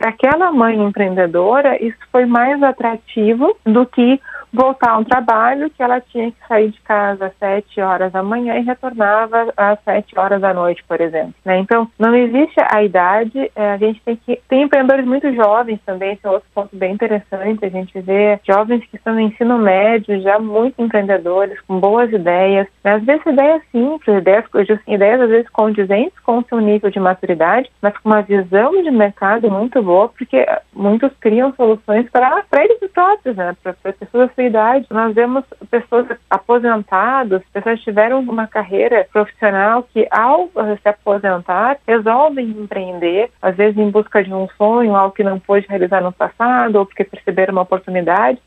Para 0.00 0.08
aquela 0.08 0.50
mãe 0.50 0.82
empreendedora, 0.82 1.76
isso 1.84 1.98
foi 2.10 2.24
mais 2.24 2.62
atrativo 2.62 3.54
do 3.66 3.84
que 3.84 4.18
voltar 4.52 4.92
a 4.92 4.98
um 4.98 5.04
trabalho 5.04 5.70
que 5.70 5.82
ela 5.82 6.00
tinha 6.00 6.30
que 6.30 6.48
sair 6.48 6.70
de 6.70 6.80
casa 6.80 7.26
às 7.26 7.36
sete 7.38 7.80
horas 7.80 8.12
da 8.12 8.22
manhã 8.22 8.56
e 8.56 8.62
retornava 8.62 9.52
às 9.56 9.78
sete 9.84 10.18
horas 10.18 10.40
da 10.40 10.52
noite, 10.52 10.82
por 10.86 11.00
exemplo. 11.00 11.34
Né? 11.44 11.58
Então, 11.58 11.88
não 11.98 12.14
existe 12.14 12.56
a 12.70 12.82
idade, 12.82 13.50
é, 13.54 13.72
a 13.72 13.76
gente 13.76 14.00
tem 14.02 14.16
que... 14.16 14.40
Tem 14.48 14.62
empreendedores 14.62 15.06
muito 15.06 15.32
jovens 15.34 15.80
também, 15.86 16.12
esse 16.12 16.26
é 16.26 16.30
outro 16.30 16.48
ponto 16.54 16.76
bem 16.76 16.92
interessante, 16.94 17.64
a 17.64 17.68
gente 17.68 17.98
vê 18.00 18.38
jovens 18.46 18.84
que 18.86 18.96
estão 18.96 19.14
no 19.14 19.20
ensino 19.20 19.58
médio, 19.58 20.20
já 20.20 20.38
muito 20.38 20.82
empreendedores, 20.82 21.60
com 21.62 21.78
boas 21.78 22.10
ideias, 22.12 22.66
né? 22.82 22.94
às 22.94 23.04
vezes 23.04 23.24
ideias 23.26 23.62
simples, 23.70 24.16
ideias, 24.16 24.44
ideias 24.88 25.20
às 25.20 25.28
vezes 25.28 25.48
condizentes 25.50 26.18
com 26.20 26.38
o 26.38 26.44
seu 26.44 26.58
nível 26.58 26.90
de 26.90 26.98
maturidade, 26.98 27.70
mas 27.80 27.96
com 27.98 28.08
uma 28.08 28.22
visão 28.22 28.82
de 28.82 28.90
mercado 28.90 29.50
muito 29.50 29.82
porque 30.16 30.46
muitos 30.72 31.12
criam 31.20 31.52
soluções 31.54 32.08
para 32.10 32.44
eles 32.54 32.80
próprios, 32.92 33.36
né? 33.36 33.56
para 33.62 33.74
pessoas 33.92 34.30
idade. 34.38 34.86
Nós 34.90 35.14
vemos 35.14 35.44
pessoas 35.70 36.06
aposentadas, 36.28 37.42
pessoas 37.52 37.78
que 37.78 37.84
tiveram 37.84 38.20
uma 38.20 38.46
carreira 38.46 39.06
profissional 39.12 39.82
que, 39.92 40.06
ao 40.10 40.50
se 40.82 40.88
aposentar, 40.88 41.78
resolvem 41.86 42.48
empreender, 42.50 43.30
às 43.40 43.56
vezes 43.56 43.78
em 43.78 43.90
busca 43.90 44.22
de 44.22 44.32
um 44.32 44.48
sonho, 44.56 44.96
algo 44.96 45.14
que 45.14 45.24
não 45.24 45.38
pôde 45.38 45.66
realizar 45.68 46.02
no 46.02 46.12
passado, 46.12 46.76
ou 46.76 46.86
porque 46.86 47.04
perceberam 47.04 47.52
uma 47.52 47.62
oportunidade. 47.62 48.40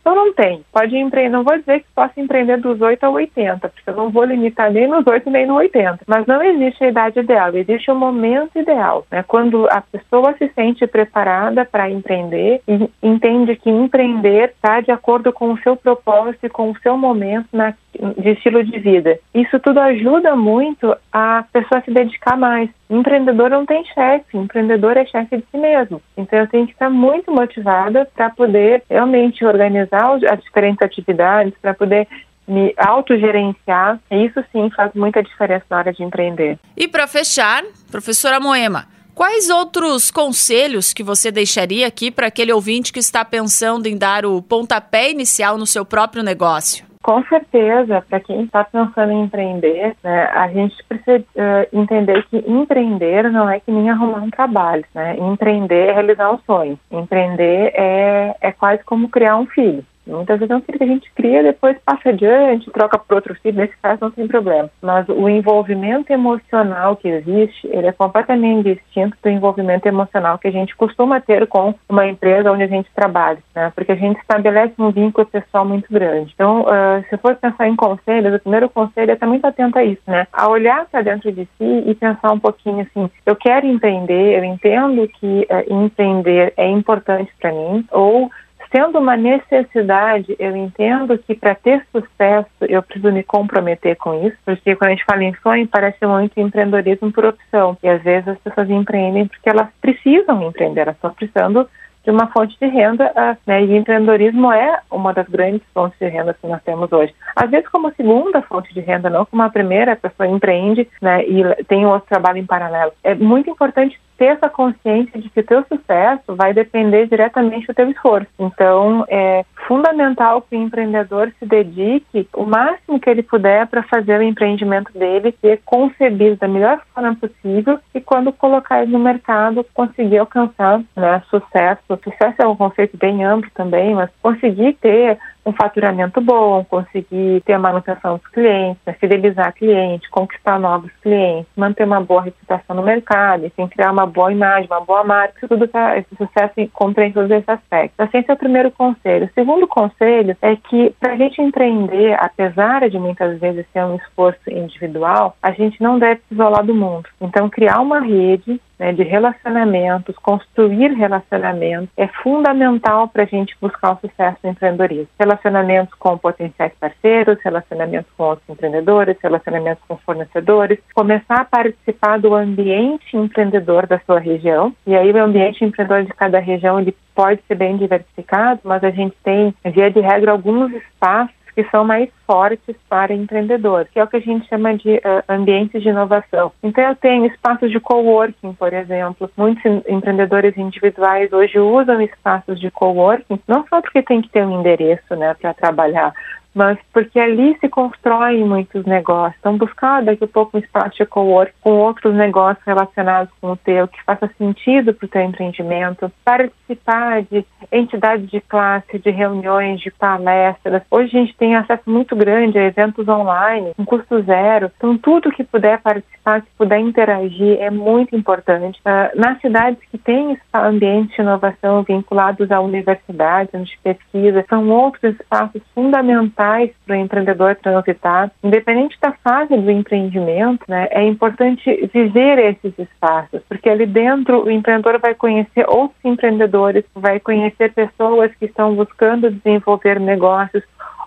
Então 0.00 0.14
não 0.14 0.32
tem. 0.32 0.64
Pode 0.72 0.96
empreender, 0.96 1.30
não 1.30 1.44
vou 1.44 1.58
dizer 1.58 1.80
que 1.80 1.86
possa 1.94 2.18
empreender 2.18 2.58
dos 2.58 2.80
8 2.80 3.04
a 3.04 3.10
80, 3.10 3.68
porque 3.68 3.90
eu 3.90 3.94
não 3.94 4.10
vou 4.10 4.24
limitar 4.24 4.70
nem 4.72 4.88
nos 4.88 5.06
8 5.06 5.30
nem 5.30 5.46
no 5.46 5.54
80. 5.54 6.00
Mas 6.06 6.26
não 6.26 6.42
existe 6.42 6.84
a 6.84 6.88
idade 6.88 7.20
ideal, 7.20 7.54
existe 7.54 7.90
o 7.90 7.94
momento 7.94 8.58
ideal. 8.58 9.06
Né? 9.10 9.22
Quando 9.22 9.68
a 9.70 9.80
pessoa 9.80 10.34
se 10.38 10.48
sente 10.54 10.86
preparada 10.86 11.64
para 11.64 11.90
empreender 11.90 12.62
e 12.66 12.88
entende 13.02 13.56
que 13.56 13.70
empreender 13.70 14.50
está 14.50 14.80
de 14.80 14.90
acordo 14.90 15.32
com 15.32 15.52
o 15.52 15.58
seu 15.58 15.76
propósito 15.76 16.46
e 16.46 16.50
com 16.50 16.70
o 16.70 16.78
seu 16.78 16.96
momento 16.96 17.48
na, 17.52 17.74
de 18.18 18.30
estilo 18.30 18.64
de 18.64 18.78
vida. 18.78 19.18
Isso 19.34 19.58
tudo 19.60 19.80
ajuda 19.80 20.34
muito 20.34 20.96
a 21.12 21.44
pessoa 21.52 21.82
se 21.82 21.90
dedicar 21.90 22.36
mais. 22.36 22.70
Empreendedor 22.88 23.50
não 23.50 23.64
tem 23.64 23.84
chefe, 23.84 24.36
empreendedor 24.36 24.96
é 24.96 25.04
chefe 25.04 25.36
de 25.36 25.44
si 25.50 25.56
mesmo. 25.56 26.02
Então 26.16 26.38
eu 26.38 26.48
tenho 26.48 26.66
que 26.66 26.72
estar 26.72 26.90
muito 26.90 27.30
motivada 27.30 28.08
para 28.14 28.30
poder 28.30 28.82
realmente 28.88 29.44
organizar 29.44 29.89
as 29.92 30.40
diferentes 30.40 30.82
atividades, 30.82 31.54
para 31.60 31.74
poder 31.74 32.06
me 32.46 32.74
autogerenciar. 32.76 34.00
Isso 34.10 34.44
sim 34.52 34.70
faz 34.70 34.92
muita 34.94 35.22
diferença 35.22 35.64
na 35.70 35.78
hora 35.78 35.92
de 35.92 36.02
empreender. 36.02 36.58
E 36.76 36.88
para 36.88 37.06
fechar, 37.06 37.62
professora 37.90 38.40
Moema, 38.40 38.86
Quais 39.12 39.50
outros 39.50 40.10
conselhos 40.10 40.94
que 40.94 41.02
você 41.02 41.30
deixaria 41.30 41.86
aqui 41.86 42.10
para 42.10 42.28
aquele 42.28 42.54
ouvinte 42.54 42.90
que 42.90 42.98
está 42.98 43.22
pensando 43.22 43.86
em 43.86 43.98
dar 43.98 44.24
o 44.24 44.40
pontapé 44.40 45.10
inicial 45.10 45.58
no 45.58 45.66
seu 45.66 45.84
próprio 45.84 46.22
negócio? 46.22 46.89
Com 47.10 47.24
certeza, 47.24 48.04
para 48.08 48.20
quem 48.20 48.44
está 48.44 48.62
pensando 48.62 49.10
em 49.10 49.24
empreender, 49.24 49.96
né, 50.00 50.26
a 50.26 50.46
gente 50.46 50.76
precisa 50.84 51.18
uh, 51.18 51.76
entender 51.76 52.24
que 52.26 52.36
empreender 52.46 53.28
não 53.32 53.50
é 53.50 53.58
que 53.58 53.72
nem 53.72 53.90
arrumar 53.90 54.20
um 54.20 54.30
trabalho, 54.30 54.84
né? 54.94 55.16
Empreender 55.18 55.88
é 55.88 55.92
realizar 55.92 56.30
um 56.30 56.38
sonho. 56.46 56.78
Empreender 56.88 57.72
é, 57.74 58.36
é 58.40 58.52
quase 58.52 58.84
como 58.84 59.08
criar 59.08 59.36
um 59.38 59.46
filho. 59.46 59.84
Muitas 60.10 60.38
vezes 60.38 60.50
é 60.50 60.56
um 60.56 60.60
filho 60.60 60.78
que 60.78 60.84
a 60.84 60.86
gente 60.86 61.12
cria, 61.14 61.42
depois 61.42 61.76
passa 61.84 62.10
adiante, 62.10 62.70
troca 62.70 62.98
por 62.98 63.14
outro 63.14 63.34
filho, 63.36 63.56
nesse 63.56 63.76
caso 63.82 63.98
não 64.02 64.10
tem 64.10 64.26
problema. 64.26 64.70
Mas 64.82 65.08
o 65.08 65.28
envolvimento 65.28 66.12
emocional 66.12 66.96
que 66.96 67.08
existe, 67.08 67.66
ele 67.68 67.86
é 67.86 67.92
completamente 67.92 68.74
distinto 68.74 69.16
do 69.22 69.28
envolvimento 69.28 69.86
emocional 69.86 70.38
que 70.38 70.48
a 70.48 70.52
gente 70.52 70.74
costuma 70.76 71.20
ter 71.20 71.46
com 71.46 71.74
uma 71.88 72.06
empresa 72.06 72.50
onde 72.50 72.64
a 72.64 72.68
gente 72.68 72.90
trabalha, 72.94 73.38
né? 73.54 73.72
Porque 73.74 73.92
a 73.92 73.96
gente 73.96 74.20
estabelece 74.20 74.74
um 74.78 74.90
vínculo 74.90 75.26
pessoal 75.26 75.64
muito 75.64 75.92
grande. 75.92 76.32
Então, 76.34 76.62
uh, 76.62 77.04
se 77.08 77.16
for 77.18 77.34
pensar 77.36 77.68
em 77.68 77.76
conselhos, 77.76 78.34
o 78.34 78.40
primeiro 78.40 78.68
conselho 78.68 79.10
é 79.10 79.14
estar 79.14 79.26
muito 79.26 79.44
atento 79.46 79.78
a 79.78 79.84
isso, 79.84 80.02
né? 80.06 80.26
A 80.32 80.48
olhar 80.48 80.86
para 80.86 81.02
dentro 81.02 81.30
de 81.32 81.44
si 81.58 81.84
e 81.86 81.94
pensar 81.94 82.32
um 82.32 82.38
pouquinho 82.38 82.80
assim, 82.80 83.10
eu 83.24 83.36
quero 83.36 83.66
empreender, 83.66 84.38
eu 84.38 84.44
entendo 84.44 85.08
que 85.08 85.46
uh, 85.50 85.74
empreender 85.74 86.52
é 86.56 86.68
importante 86.68 87.30
para 87.40 87.52
mim, 87.52 87.84
ou 87.90 88.30
sendo 88.70 88.98
uma 88.98 89.16
necessidade, 89.16 90.36
eu 90.38 90.56
entendo 90.56 91.18
que 91.18 91.34
para 91.34 91.54
ter 91.54 91.84
sucesso 91.92 92.48
eu 92.62 92.82
preciso 92.82 93.12
me 93.12 93.22
comprometer 93.22 93.96
com 93.96 94.26
isso, 94.26 94.36
porque 94.44 94.76
quando 94.76 94.88
a 94.88 94.94
gente 94.94 95.04
fala 95.04 95.24
em 95.24 95.34
sonho, 95.42 95.68
parece 95.68 96.04
muito 96.06 96.38
empreendedorismo 96.38 97.12
por 97.12 97.24
opção. 97.24 97.76
E 97.82 97.88
às 97.88 98.02
vezes 98.02 98.28
as 98.28 98.38
pessoas 98.38 98.70
empreendem 98.70 99.26
porque 99.26 99.48
elas 99.48 99.68
precisam 99.80 100.42
empreender, 100.42 100.82
elas 100.82 100.94
estão 100.94 101.12
precisando 101.12 101.68
de 102.02 102.10
uma 102.10 102.28
fonte 102.28 102.56
de 102.58 102.66
renda, 102.66 103.12
ah, 103.14 103.36
né, 103.46 103.62
e 103.62 103.76
empreendedorismo 103.76 104.50
é 104.50 104.80
uma 104.90 105.12
das 105.12 105.28
grandes 105.28 105.62
fontes 105.74 105.98
de 105.98 106.08
renda 106.08 106.32
que 106.32 106.46
nós 106.46 106.62
temos 106.62 106.90
hoje. 106.90 107.14
Às 107.36 107.50
vezes 107.50 107.68
como 107.68 107.92
segunda 107.94 108.40
fonte 108.42 108.72
de 108.72 108.80
renda, 108.80 109.10
não 109.10 109.26
como 109.26 109.42
a 109.42 109.50
primeira, 109.50 109.92
a 109.92 109.96
pessoa 109.96 110.26
empreende 110.26 110.88
né, 111.02 111.22
e 111.24 111.64
tem 111.64 111.84
outro 111.84 112.08
trabalho 112.08 112.38
em 112.38 112.46
paralelo. 112.46 112.92
É 113.04 113.14
muito 113.14 113.50
importante 113.50 114.00
ter 114.20 114.26
essa 114.26 114.50
consciência 114.50 115.18
de 115.18 115.30
que 115.30 115.40
o 115.40 115.46
teu 115.46 115.64
sucesso 115.64 116.36
vai 116.36 116.52
depender 116.52 117.06
diretamente 117.06 117.66
do 117.66 117.72
teu 117.72 117.90
esforço. 117.90 118.28
Então, 118.38 119.02
é 119.08 119.46
fundamental 119.66 120.42
que 120.42 120.54
o 120.54 120.60
empreendedor 120.60 121.32
se 121.38 121.46
dedique 121.46 122.28
o 122.34 122.44
máximo 122.44 123.00
que 123.00 123.08
ele 123.08 123.22
puder 123.22 123.66
para 123.66 123.82
fazer 123.84 124.20
o 124.20 124.22
empreendimento 124.22 124.92
dele 124.92 125.34
ser 125.40 125.62
concebido 125.64 126.36
da 126.36 126.46
melhor 126.46 126.82
forma 126.94 127.16
possível 127.16 127.78
e 127.94 128.00
quando 128.00 128.30
colocar 128.30 128.82
ele 128.82 128.92
no 128.92 128.98
mercado, 128.98 129.64
conseguir 129.72 130.18
alcançar 130.18 130.82
né, 130.94 131.22
sucesso. 131.30 131.80
Sucesso 132.04 132.42
é 132.42 132.46
um 132.46 132.56
conceito 132.56 132.98
bem 132.98 133.24
amplo 133.24 133.50
também, 133.54 133.94
mas 133.94 134.10
conseguir 134.20 134.74
ter 134.74 135.18
um 135.44 135.52
faturamento 135.52 136.20
bom, 136.20 136.64
conseguir 136.64 137.42
ter 137.44 137.54
a 137.54 137.58
manutenção 137.58 138.16
dos 138.16 138.26
clientes, 138.28 138.80
né, 138.86 138.92
fidelizar 138.94 139.54
cliente, 139.54 140.10
conquistar 140.10 140.58
novos 140.58 140.90
clientes, 141.02 141.50
manter 141.56 141.84
uma 141.84 142.00
boa 142.00 142.22
reputação 142.22 142.76
no 142.76 142.82
mercado, 142.82 143.46
enfim, 143.46 143.66
criar 143.68 143.92
uma 143.92 144.06
boa 144.06 144.32
imagem, 144.32 144.68
uma 144.70 144.80
boa 144.80 145.02
marca, 145.04 145.48
tudo 145.48 145.66
tá, 145.66 145.96
esse 145.96 146.14
sucesso 146.16 146.54
compreende 146.72 147.14
todos 147.14 147.30
esses 147.30 147.48
aspectos. 147.48 147.98
Assim, 147.98 148.18
esse 148.18 148.30
é 148.30 148.34
o 148.34 148.38
primeiro 148.38 148.70
conselho. 148.70 149.26
O 149.26 149.34
segundo 149.34 149.66
conselho 149.66 150.36
é 150.42 150.56
que 150.56 150.94
para 151.00 151.12
a 151.12 151.16
gente 151.16 151.40
empreender, 151.40 152.16
apesar 152.18 152.88
de 152.88 152.98
muitas 152.98 153.38
vezes 153.38 153.66
ser 153.72 153.84
um 153.84 153.96
esforço 153.96 154.50
individual, 154.50 155.36
a 155.42 155.52
gente 155.52 155.80
não 155.82 155.98
deve 155.98 156.20
se 156.28 156.34
isolar 156.34 156.64
do 156.64 156.74
mundo. 156.74 157.08
Então, 157.20 157.48
criar 157.48 157.80
uma 157.80 158.00
rede 158.00 158.60
né, 158.80 158.94
de 158.94 159.02
relacionamentos, 159.02 160.16
construir 160.16 160.94
relacionamentos, 160.94 161.90
é 161.98 162.08
fundamental 162.08 163.06
para 163.08 163.24
a 163.24 163.26
gente 163.26 163.54
buscar 163.60 163.92
o 163.92 163.98
sucesso 164.00 164.38
no 164.42 164.50
empreendedorismo. 164.50 165.08
Relacionamentos 165.18 165.92
com 165.94 166.16
potenciais 166.16 166.72
parceiros, 166.80 167.38
relacionamentos 167.44 168.10
com 168.16 168.24
outros 168.24 168.48
empreendedores, 168.48 169.18
relacionamentos 169.22 169.84
com 169.86 169.98
fornecedores, 169.98 170.78
começar 170.94 171.42
a 171.42 171.44
participar 171.44 172.18
do 172.18 172.34
ambiente 172.34 173.14
empreendedor 173.14 173.86
da 173.86 174.00
sua 174.00 174.18
região. 174.18 174.74
E 174.86 174.96
aí 174.96 175.12
o 175.12 175.22
ambiente 175.22 175.62
empreendedor 175.62 176.04
de 176.04 176.14
cada 176.14 176.38
região 176.38 176.80
ele 176.80 176.96
pode 177.14 177.42
ser 177.46 177.56
bem 177.56 177.76
diversificado, 177.76 178.60
mas 178.64 178.82
a 178.82 178.90
gente 178.90 179.14
tem, 179.22 179.54
via 179.62 179.90
de 179.90 180.00
regra, 180.00 180.32
alguns 180.32 180.72
espaços 180.72 181.34
que 181.62 181.70
são 181.70 181.84
mais 181.84 182.08
fortes 182.26 182.74
para 182.88 183.12
empreendedores, 183.12 183.90
que 183.90 183.98
é 183.98 184.04
o 184.04 184.06
que 184.06 184.16
a 184.16 184.20
gente 184.20 184.48
chama 184.48 184.74
de 184.76 184.96
uh, 184.96 185.22
ambientes 185.28 185.82
de 185.82 185.88
inovação. 185.90 186.52
Então, 186.62 186.82
eu 186.84 186.96
tenho 186.96 187.26
espaços 187.26 187.70
de 187.70 187.78
coworking, 187.78 188.54
por 188.54 188.72
exemplo. 188.72 189.30
Muitos 189.36 189.62
empreendedores 189.86 190.56
individuais 190.56 191.30
hoje 191.32 191.58
usam 191.58 192.00
espaços 192.00 192.58
de 192.58 192.70
coworking, 192.70 193.38
não 193.46 193.66
só 193.68 193.82
porque 193.82 194.02
tem 194.02 194.22
que 194.22 194.30
ter 194.30 194.44
um 194.44 194.60
endereço 194.60 195.14
né, 195.16 195.34
para 195.34 195.52
trabalhar, 195.52 196.14
mas 196.54 196.78
porque 196.92 197.18
ali 197.18 197.56
se 197.60 197.68
constroem 197.68 198.44
muitos 198.44 198.84
negócios. 198.84 199.36
Então, 199.40 199.56
buscar 199.56 200.02
daqui 200.02 200.24
a 200.24 200.28
pouco 200.28 200.56
um 200.56 200.60
espaço 200.60 200.96
de 200.96 201.06
co-work 201.06 201.52
com 201.60 201.72
outros 201.72 202.14
negócios 202.14 202.64
relacionados 202.66 203.32
com 203.40 203.52
o 203.52 203.56
teu, 203.56 203.86
que 203.88 204.02
faça 204.04 204.28
sentido 204.36 204.92
para 204.92 205.06
o 205.06 205.08
teu 205.08 205.22
empreendimento, 205.22 206.10
participar 206.24 207.22
de 207.22 207.44
entidades 207.70 208.28
de 208.30 208.40
classe, 208.40 208.98
de 208.98 209.10
reuniões, 209.10 209.80
de 209.80 209.90
palestras. 209.90 210.82
Hoje 210.90 211.16
a 211.16 211.20
gente 211.20 211.36
tem 211.36 211.56
acesso 211.56 211.82
muito 211.86 212.16
grande 212.16 212.58
a 212.58 212.64
eventos 212.64 213.06
online, 213.08 213.72
com 213.76 213.84
custo 213.84 214.22
zero. 214.22 214.70
Então, 214.76 214.98
tudo 214.98 215.30
que 215.30 215.44
puder 215.44 215.80
participar, 215.80 216.42
que 216.42 216.48
puder 216.58 216.80
interagir, 216.80 217.58
é 217.60 217.70
muito 217.70 218.16
importante. 218.16 218.80
Uh, 218.80 219.18
nas 219.18 219.40
cidades 219.40 219.80
que 219.90 219.98
têm 219.98 220.38
ambientes 220.52 221.14
de 221.14 221.22
inovação 221.22 221.82
vinculados 221.82 222.50
a 222.50 222.60
universidades, 222.60 223.50
de 223.68 223.78
pesquisa, 223.82 224.44
são 224.48 224.68
outros 224.68 225.14
espaços 225.14 225.62
fundamentais 225.74 226.39
fundamentais 226.40 226.70
para 226.86 226.96
o 226.96 226.98
empreendedor 226.98 227.56
transitar. 227.56 228.30
Independente 228.42 228.96
da 229.00 229.12
fase 229.12 229.56
do 229.56 229.70
empreendimento, 229.70 230.64
né, 230.68 230.88
é 230.90 231.02
importante 231.02 231.90
viver 231.92 232.38
esses 232.38 232.78
espaços, 232.78 233.42
porque 233.48 233.68
ali 233.68 233.86
dentro 233.86 234.44
o 234.44 234.50
empreendedor 234.50 234.98
vai 234.98 235.14
conhecer 235.14 235.68
outros 235.68 235.98
empreendedores, 236.04 236.84
vai 236.94 237.20
conhecer 237.20 237.72
pessoas 237.72 238.32
que 238.36 238.46
estão 238.46 238.74
buscando 238.74 239.30
desenvolver 239.30 240.00
negócios 240.00 240.62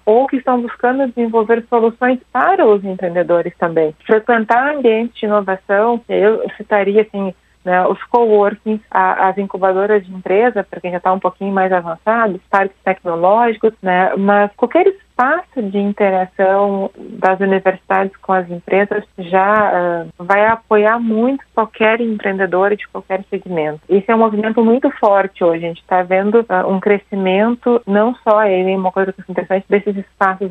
ou 0.05 0.27
que 0.27 0.35
estão 0.35 0.61
buscando 0.61 1.07
desenvolver 1.07 1.65
soluções 1.69 2.19
para 2.31 2.65
os 2.65 2.83
empreendedores 2.83 3.53
também. 3.57 3.95
Frequentar 4.05 4.75
ambientes 4.75 5.17
de 5.17 5.25
inovação, 5.25 6.01
eu 6.09 6.43
citaria 6.57 7.03
assim, 7.03 7.33
né, 7.63 7.87
os 7.87 8.01
coworkings, 8.05 8.81
as 8.91 9.37
incubadoras 9.37 10.05
de 10.05 10.13
empresa, 10.13 10.63
para 10.63 10.81
quem 10.81 10.91
já 10.91 10.97
está 10.97 11.13
um 11.13 11.19
pouquinho 11.19 11.53
mais 11.53 11.71
avançado, 11.71 12.41
parques 12.49 12.77
tecnológicos, 12.83 13.73
né, 13.81 14.13
mas 14.17 14.51
qualquer 14.57 14.93
espaço 15.13 15.61
de 15.61 15.77
interação 15.77 16.89
das 16.97 17.39
universidades 17.39 18.15
com 18.17 18.33
as 18.33 18.49
empresas 18.49 19.03
já 19.17 20.07
uh, 20.09 20.23
vai 20.23 20.45
apoiar 20.47 20.99
muito 20.99 21.43
qualquer 21.53 22.01
empreendedor 22.01 22.75
de 22.75 22.87
qualquer 22.87 23.23
segmento. 23.29 23.79
Isso 23.87 24.11
é 24.11 24.15
um 24.15 24.19
movimento 24.19 24.63
muito 24.63 24.89
forte 24.99 25.43
hoje. 25.43 25.65
A 25.65 25.67
gente 25.67 25.81
está 25.81 26.01
vendo 26.01 26.39
uh, 26.41 26.67
um 26.67 26.79
crescimento, 26.79 27.81
não 27.85 28.15
só 28.15 28.43
ele, 28.43 28.75
uma 28.75 28.91
coisa 28.91 29.13
que 29.13 29.21
é 29.21 29.25
interessante, 29.29 29.65
desses 29.69 29.95
espaços 29.97 30.49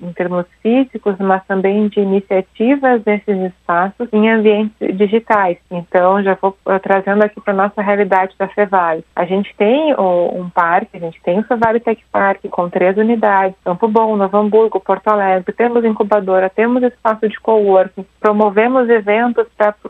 em 0.00 0.12
termos 0.12 0.46
físicos, 0.62 1.16
mas 1.18 1.44
também 1.46 1.88
de 1.88 2.00
iniciativas 2.00 3.02
desses 3.02 3.52
espaços 3.52 4.08
em 4.12 4.30
ambientes 4.30 4.96
digitais. 4.96 5.58
Então, 5.70 6.22
já 6.22 6.38
vou 6.40 6.56
uh, 6.66 6.78
trazendo 6.80 7.24
aqui 7.24 7.40
para 7.40 7.52
nossa 7.52 7.82
realidade 7.82 8.34
da 8.38 8.46
Fevale. 8.46 9.04
A 9.16 9.24
gente 9.24 9.54
tem 9.56 9.94
um 9.98 10.48
parque, 10.50 10.96
a 10.96 11.00
gente 11.00 11.20
tem 11.22 11.40
o 11.40 11.44
Fevale 11.44 11.80
Tech 11.80 12.00
Park 12.12 12.44
com 12.50 12.70
três 12.70 12.96
unidades, 12.96 13.56
Campo 13.64 13.88
Bom, 13.88 14.03
Novo 14.16 14.36
Hamburgo, 14.36 14.80
Porto 14.80 15.08
Alegre, 15.08 15.52
temos 15.52 15.84
incubadora, 15.84 16.50
temos 16.50 16.82
espaço 16.82 17.28
de 17.28 17.38
coworking, 17.40 18.04
promovemos 18.20 18.88
eventos 18.88 19.46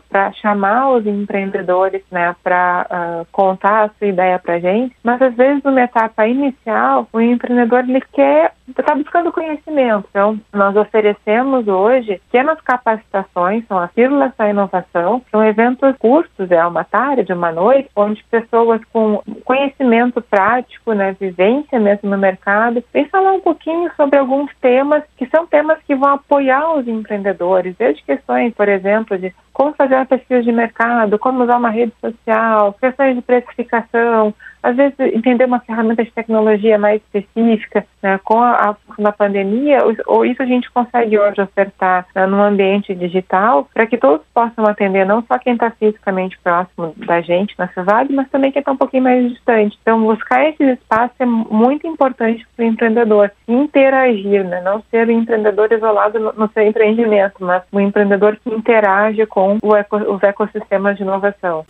para 0.09 0.31
chamar 0.33 0.91
os 0.91 1.05
empreendedores 1.05 2.01
né, 2.11 2.35
para 2.43 2.87
uh, 2.89 3.27
contar 3.31 3.85
a 3.85 3.89
sua 3.97 4.07
ideia 4.07 4.39
para 4.39 4.55
a 4.55 4.59
gente, 4.59 4.95
mas 5.03 5.21
às 5.21 5.35
vezes 5.35 5.63
numa 5.63 5.81
etapa 5.81 6.27
inicial, 6.27 7.07
o 7.11 7.19
empreendedor 7.19 7.83
ele 7.87 8.01
quer 8.13 8.53
está 8.69 8.95
buscando 8.95 9.31
conhecimento. 9.31 10.07
Então, 10.09 10.39
nós 10.51 10.75
oferecemos 10.75 11.67
hoje 11.67 12.21
pequenas 12.25 12.59
capacitações, 12.61 13.65
são 13.67 13.77
as 13.77 13.91
pílulas 13.91 14.31
da 14.37 14.49
inovação, 14.49 15.21
são 15.31 15.43
eventos 15.43 15.95
curtos, 15.97 16.49
é 16.49 16.65
uma 16.65 16.83
tarde, 16.83 17.31
uma 17.31 17.51
noite, 17.51 17.89
onde 17.95 18.23
pessoas 18.23 18.81
com 18.91 19.21
conhecimento 19.43 20.21
prático, 20.21 20.93
né, 20.93 21.15
vivência 21.19 21.79
mesmo 21.79 22.09
no 22.09 22.17
mercado, 22.17 22.83
vêm 22.93 23.05
falar 23.05 23.33
um 23.33 23.41
pouquinho 23.41 23.91
sobre 23.95 24.04
alguns 24.13 24.51
temas 24.61 25.03
que 25.17 25.25
são 25.27 25.47
temas 25.47 25.79
que 25.87 25.95
vão 25.95 26.13
apoiar 26.13 26.73
os 26.73 26.87
empreendedores, 26.87 27.75
desde 27.77 28.03
questões, 28.03 28.53
por 28.53 28.67
exemplo, 28.67 29.17
de 29.17 29.33
como 29.53 29.73
fazer 29.73 29.95
uma 29.95 30.05
pesquisa 30.05 30.43
de 30.43 30.51
mercado, 30.51 31.17
como 31.17 31.43
usar 31.43 31.57
uma 31.57 31.69
rede 31.69 31.93
social, 32.01 32.73
questões 32.73 33.15
de 33.15 33.21
precificação, 33.21 34.33
às 34.65 34.75
vezes 34.75 34.99
entender 34.99 35.45
uma 35.45 35.59
ferramenta 35.59 36.03
de 36.03 36.11
tecnologia 36.11 36.79
mais 36.79 36.99
específica, 37.03 37.85
né, 38.01 38.19
com 38.23 38.41
a, 38.41 38.71
a, 38.71 38.75
na 38.97 39.11
pandemia, 39.11 39.77
ou 40.07 40.25
isso 40.25 40.41
a 40.41 40.45
gente 40.45 40.71
consegue 40.71 41.19
hoje 41.19 41.39
ofertar 41.39 42.07
né, 42.15 42.25
num 42.25 42.41
ambiente 42.41 42.95
digital, 42.95 43.69
para 43.71 43.85
que 43.85 43.95
todos 43.95 44.25
possam 44.33 44.65
atender, 44.65 45.05
não 45.05 45.23
só 45.27 45.37
quem 45.37 45.53
está 45.53 45.69
fisicamente 45.69 46.39
próximo 46.43 46.95
da 46.97 47.21
gente 47.21 47.53
na 47.59 47.67
cidade, 47.67 48.11
mas 48.11 48.27
também 48.29 48.51
quem 48.51 48.59
está 48.59 48.71
um 48.71 48.77
pouquinho 48.77 49.03
mais 49.03 49.29
distante. 49.31 49.77
Então, 49.83 50.01
buscar 50.01 50.49
esses 50.49 50.79
espaços 50.79 51.15
é 51.19 51.25
muito 51.25 51.85
importante 51.85 52.43
para 52.55 52.65
o 52.65 52.67
empreendedor 52.67 53.31
interagir, 53.47 54.43
né, 54.45 54.61
não 54.61 54.81
ser 54.89 55.07
um 55.07 55.11
empreendedor 55.11 55.71
isolado 55.71 56.19
no, 56.19 56.33
no 56.33 56.49
seu 56.49 56.65
empreendimento, 56.65 57.35
mas 57.39 57.61
um 57.71 57.79
empreendedor 57.79 58.35
que 58.37 58.49
interage 58.49 59.27
com 59.27 59.59
eco, 59.75 59.97
os 59.97 60.23
ecossistemas 60.23 60.97
de 60.97 61.03
inovação. 61.03 61.63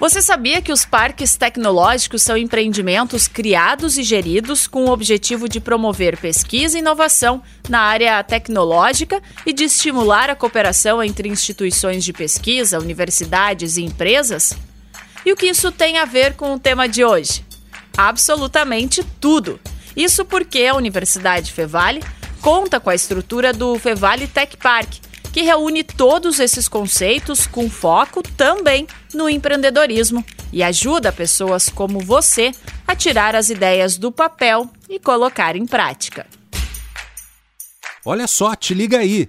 Você 0.00 0.22
sabia 0.22 0.62
que 0.62 0.72
os 0.72 0.86
parques 0.86 1.36
tecnológicos 1.36 2.22
são 2.22 2.34
empreendimentos 2.34 3.28
criados 3.28 3.98
e 3.98 4.02
geridos 4.02 4.66
com 4.66 4.86
o 4.86 4.90
objetivo 4.90 5.46
de 5.46 5.60
promover 5.60 6.16
pesquisa 6.16 6.78
e 6.78 6.80
inovação 6.80 7.42
na 7.68 7.80
área 7.80 8.24
tecnológica 8.24 9.22
e 9.44 9.52
de 9.52 9.64
estimular 9.64 10.30
a 10.30 10.34
cooperação 10.34 11.02
entre 11.02 11.28
instituições 11.28 12.02
de 12.02 12.14
pesquisa, 12.14 12.78
universidades 12.78 13.76
e 13.76 13.82
empresas? 13.82 14.54
E 15.22 15.34
o 15.34 15.36
que 15.36 15.48
isso 15.48 15.70
tem 15.70 15.98
a 15.98 16.06
ver 16.06 16.32
com 16.32 16.54
o 16.54 16.58
tema 16.58 16.88
de 16.88 17.04
hoje? 17.04 17.44
Absolutamente 17.94 19.04
tudo. 19.20 19.60
Isso 19.94 20.24
porque 20.24 20.64
a 20.64 20.74
Universidade 20.76 21.52
Fevale 21.52 22.02
conta 22.40 22.80
com 22.80 22.88
a 22.88 22.94
estrutura 22.94 23.52
do 23.52 23.78
Fevale 23.78 24.26
Tech 24.26 24.56
Park 24.56 24.94
que 25.32 25.42
reúne 25.42 25.84
todos 25.84 26.40
esses 26.40 26.68
conceitos 26.68 27.46
com 27.46 27.70
foco 27.70 28.22
também 28.22 28.86
no 29.14 29.28
empreendedorismo 29.28 30.24
e 30.52 30.62
ajuda 30.62 31.12
pessoas 31.12 31.68
como 31.68 32.00
você 32.00 32.52
a 32.86 32.94
tirar 32.96 33.36
as 33.36 33.50
ideias 33.50 33.96
do 33.96 34.10
papel 34.10 34.68
e 34.88 34.98
colocar 34.98 35.54
em 35.56 35.66
prática. 35.66 36.26
Olha 38.04 38.26
só, 38.26 38.54
te 38.54 38.74
liga 38.74 38.98
aí. 38.98 39.28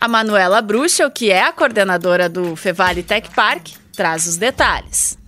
A 0.00 0.06
Manuela 0.06 0.62
Bruxel, 0.62 1.10
que 1.10 1.30
é 1.30 1.42
a 1.42 1.52
coordenadora 1.52 2.28
do 2.28 2.54
Fevale 2.54 3.02
Tech 3.02 3.28
Park, 3.34 3.70
traz 3.96 4.26
os 4.26 4.36
detalhes. 4.36 5.18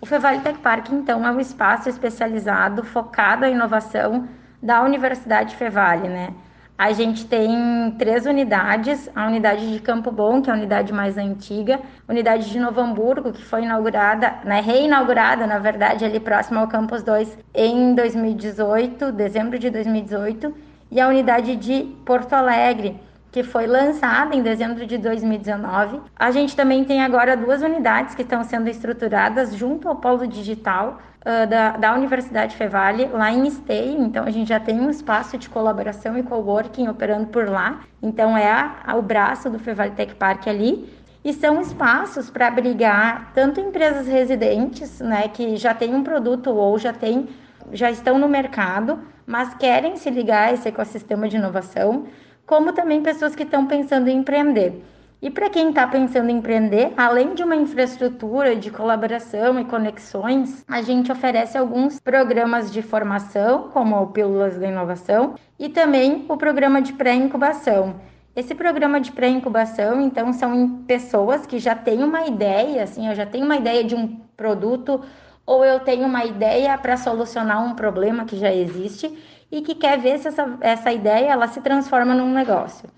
O 0.00 0.06
Fevale 0.06 0.40
Tech 0.40 0.58
Park, 0.60 0.90
então, 0.90 1.26
é 1.26 1.30
um 1.30 1.40
espaço 1.40 1.88
especializado 1.88 2.84
focado 2.84 3.44
à 3.44 3.48
inovação 3.48 4.28
da 4.62 4.82
Universidade 4.82 5.56
Fevale, 5.56 6.08
né? 6.08 6.32
A 6.76 6.92
gente 6.92 7.26
tem 7.26 7.94
três 7.98 8.26
unidades: 8.26 9.08
a 9.14 9.26
unidade 9.26 9.72
de 9.72 9.78
Campo 9.80 10.10
Bom, 10.10 10.42
que 10.42 10.50
é 10.50 10.52
a 10.52 10.56
unidade 10.56 10.92
mais 10.92 11.16
antiga, 11.16 11.80
a 12.08 12.12
unidade 12.12 12.50
de 12.50 12.58
Novo 12.58 12.80
Hamburgo, 12.80 13.32
que 13.32 13.42
foi 13.42 13.62
inaugurada, 13.62 14.34
né, 14.44 14.60
reinaugurada, 14.60 15.46
na 15.46 15.58
verdade, 15.58 16.04
ali 16.04 16.18
próximo 16.18 16.58
ao 16.58 16.68
Campus 16.68 17.02
2 17.02 17.38
em 17.54 17.94
2018, 17.94 19.12
dezembro 19.12 19.58
de 19.58 19.70
2018, 19.70 20.52
e 20.90 21.00
a 21.00 21.08
unidade 21.08 21.56
de 21.56 21.84
Porto 22.04 22.32
Alegre, 22.32 22.98
que 23.32 23.42
foi 23.42 23.66
lançada 23.66 24.36
em 24.36 24.42
dezembro 24.42 24.86
de 24.86 24.98
2019. 24.98 26.02
A 26.14 26.30
gente 26.30 26.54
também 26.54 26.84
tem 26.84 27.02
agora 27.02 27.34
duas 27.34 27.62
unidades 27.62 28.14
que 28.14 28.20
estão 28.20 28.44
sendo 28.44 28.68
estruturadas 28.68 29.54
junto 29.54 29.88
ao 29.88 29.96
Polo 29.96 30.26
Digital 30.26 31.00
uh, 31.22 31.46
da, 31.48 31.70
da 31.78 31.94
Universidade 31.94 32.54
Fevale, 32.54 33.06
lá 33.06 33.32
em 33.32 33.46
Esteio. 33.46 34.02
Então, 34.02 34.26
a 34.26 34.30
gente 34.30 34.48
já 34.48 34.60
tem 34.60 34.78
um 34.78 34.90
espaço 34.90 35.38
de 35.38 35.48
colaboração 35.48 36.18
e 36.18 36.22
coworking 36.22 36.88
operando 36.88 37.28
por 37.28 37.48
lá. 37.48 37.80
Então, 38.02 38.36
é 38.36 38.50
a, 38.50 38.76
a, 38.84 38.96
o 38.96 39.02
braço 39.02 39.48
do 39.48 39.58
Fevale 39.58 39.92
Tech 39.92 40.14
Park 40.14 40.46
ali 40.46 40.92
e 41.24 41.32
são 41.32 41.58
espaços 41.58 42.28
para 42.28 42.48
abrigar 42.48 43.32
tanto 43.34 43.60
empresas 43.60 44.06
residentes, 44.06 45.00
né, 45.00 45.28
que 45.28 45.56
já 45.56 45.72
têm 45.72 45.94
um 45.94 46.02
produto 46.02 46.50
ou 46.50 46.78
já 46.78 46.92
têm, 46.92 47.28
já 47.72 47.90
estão 47.90 48.18
no 48.18 48.28
mercado, 48.28 48.98
mas 49.24 49.54
querem 49.54 49.96
se 49.96 50.10
ligar 50.10 50.48
a 50.48 50.52
esse 50.52 50.68
ecossistema 50.68 51.28
de 51.28 51.36
inovação, 51.36 52.06
como 52.46 52.72
também 52.72 53.02
pessoas 53.02 53.34
que 53.34 53.42
estão 53.42 53.66
pensando 53.66 54.08
em 54.08 54.18
empreender. 54.18 54.82
E 55.22 55.30
para 55.30 55.48
quem 55.48 55.68
está 55.68 55.86
pensando 55.86 56.30
em 56.30 56.38
empreender, 56.38 56.92
além 56.96 57.32
de 57.32 57.44
uma 57.44 57.54
infraestrutura 57.54 58.56
de 58.56 58.72
colaboração 58.72 59.58
e 59.60 59.64
conexões, 59.64 60.64
a 60.66 60.82
gente 60.82 61.12
oferece 61.12 61.56
alguns 61.56 62.00
programas 62.00 62.72
de 62.72 62.82
formação, 62.82 63.68
como 63.72 63.94
o 64.02 64.08
Pílulas 64.08 64.58
da 64.58 64.66
Inovação, 64.66 65.36
e 65.56 65.68
também 65.68 66.26
o 66.28 66.36
programa 66.36 66.82
de 66.82 66.92
pré-incubação. 66.92 68.00
Esse 68.34 68.52
programa 68.52 69.00
de 69.00 69.12
pré-incubação, 69.12 70.00
então, 70.00 70.32
são 70.32 70.82
pessoas 70.88 71.46
que 71.46 71.60
já 71.60 71.76
têm 71.76 72.02
uma 72.02 72.26
ideia, 72.26 72.82
assim, 72.82 73.06
eu 73.06 73.14
já 73.14 73.24
tenho 73.24 73.44
uma 73.44 73.56
ideia 73.56 73.84
de 73.84 73.94
um 73.94 74.20
produto 74.36 75.02
ou 75.46 75.64
eu 75.64 75.78
tenho 75.80 76.06
uma 76.06 76.24
ideia 76.24 76.76
para 76.78 76.96
solucionar 76.96 77.64
um 77.64 77.74
problema 77.74 78.24
que 78.24 78.36
já 78.36 78.52
existe 78.52 79.16
e 79.52 79.60
que 79.60 79.74
quer 79.74 79.98
ver 79.98 80.18
se 80.18 80.28
essa, 80.28 80.56
essa 80.62 80.90
ideia 80.90 81.30
ela 81.30 81.46
se 81.46 81.60
transforma 81.60 82.14
num 82.14 82.32
negócio. 82.32 82.88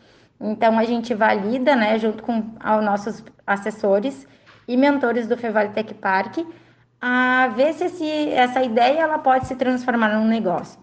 Então 0.41 0.79
a 0.79 0.85
gente 0.85 1.13
valida, 1.13 1.75
né, 1.75 1.99
junto 1.99 2.23
com 2.23 2.39
os 2.39 2.85
nossos 2.85 3.25
assessores 3.45 4.25
e 4.69 4.77
mentores 4.77 5.27
do 5.27 5.37
Fevale 5.37 5.71
Tech 5.71 5.93
Park, 5.95 6.39
a 7.01 7.49
ver 7.49 7.75
se 7.75 7.85
esse, 7.85 8.31
essa 8.31 8.63
ideia 8.63 9.01
ela 9.01 9.19
pode 9.19 9.49
se 9.49 9.57
transformar 9.57 10.17
num 10.17 10.27
negócio. 10.27 10.79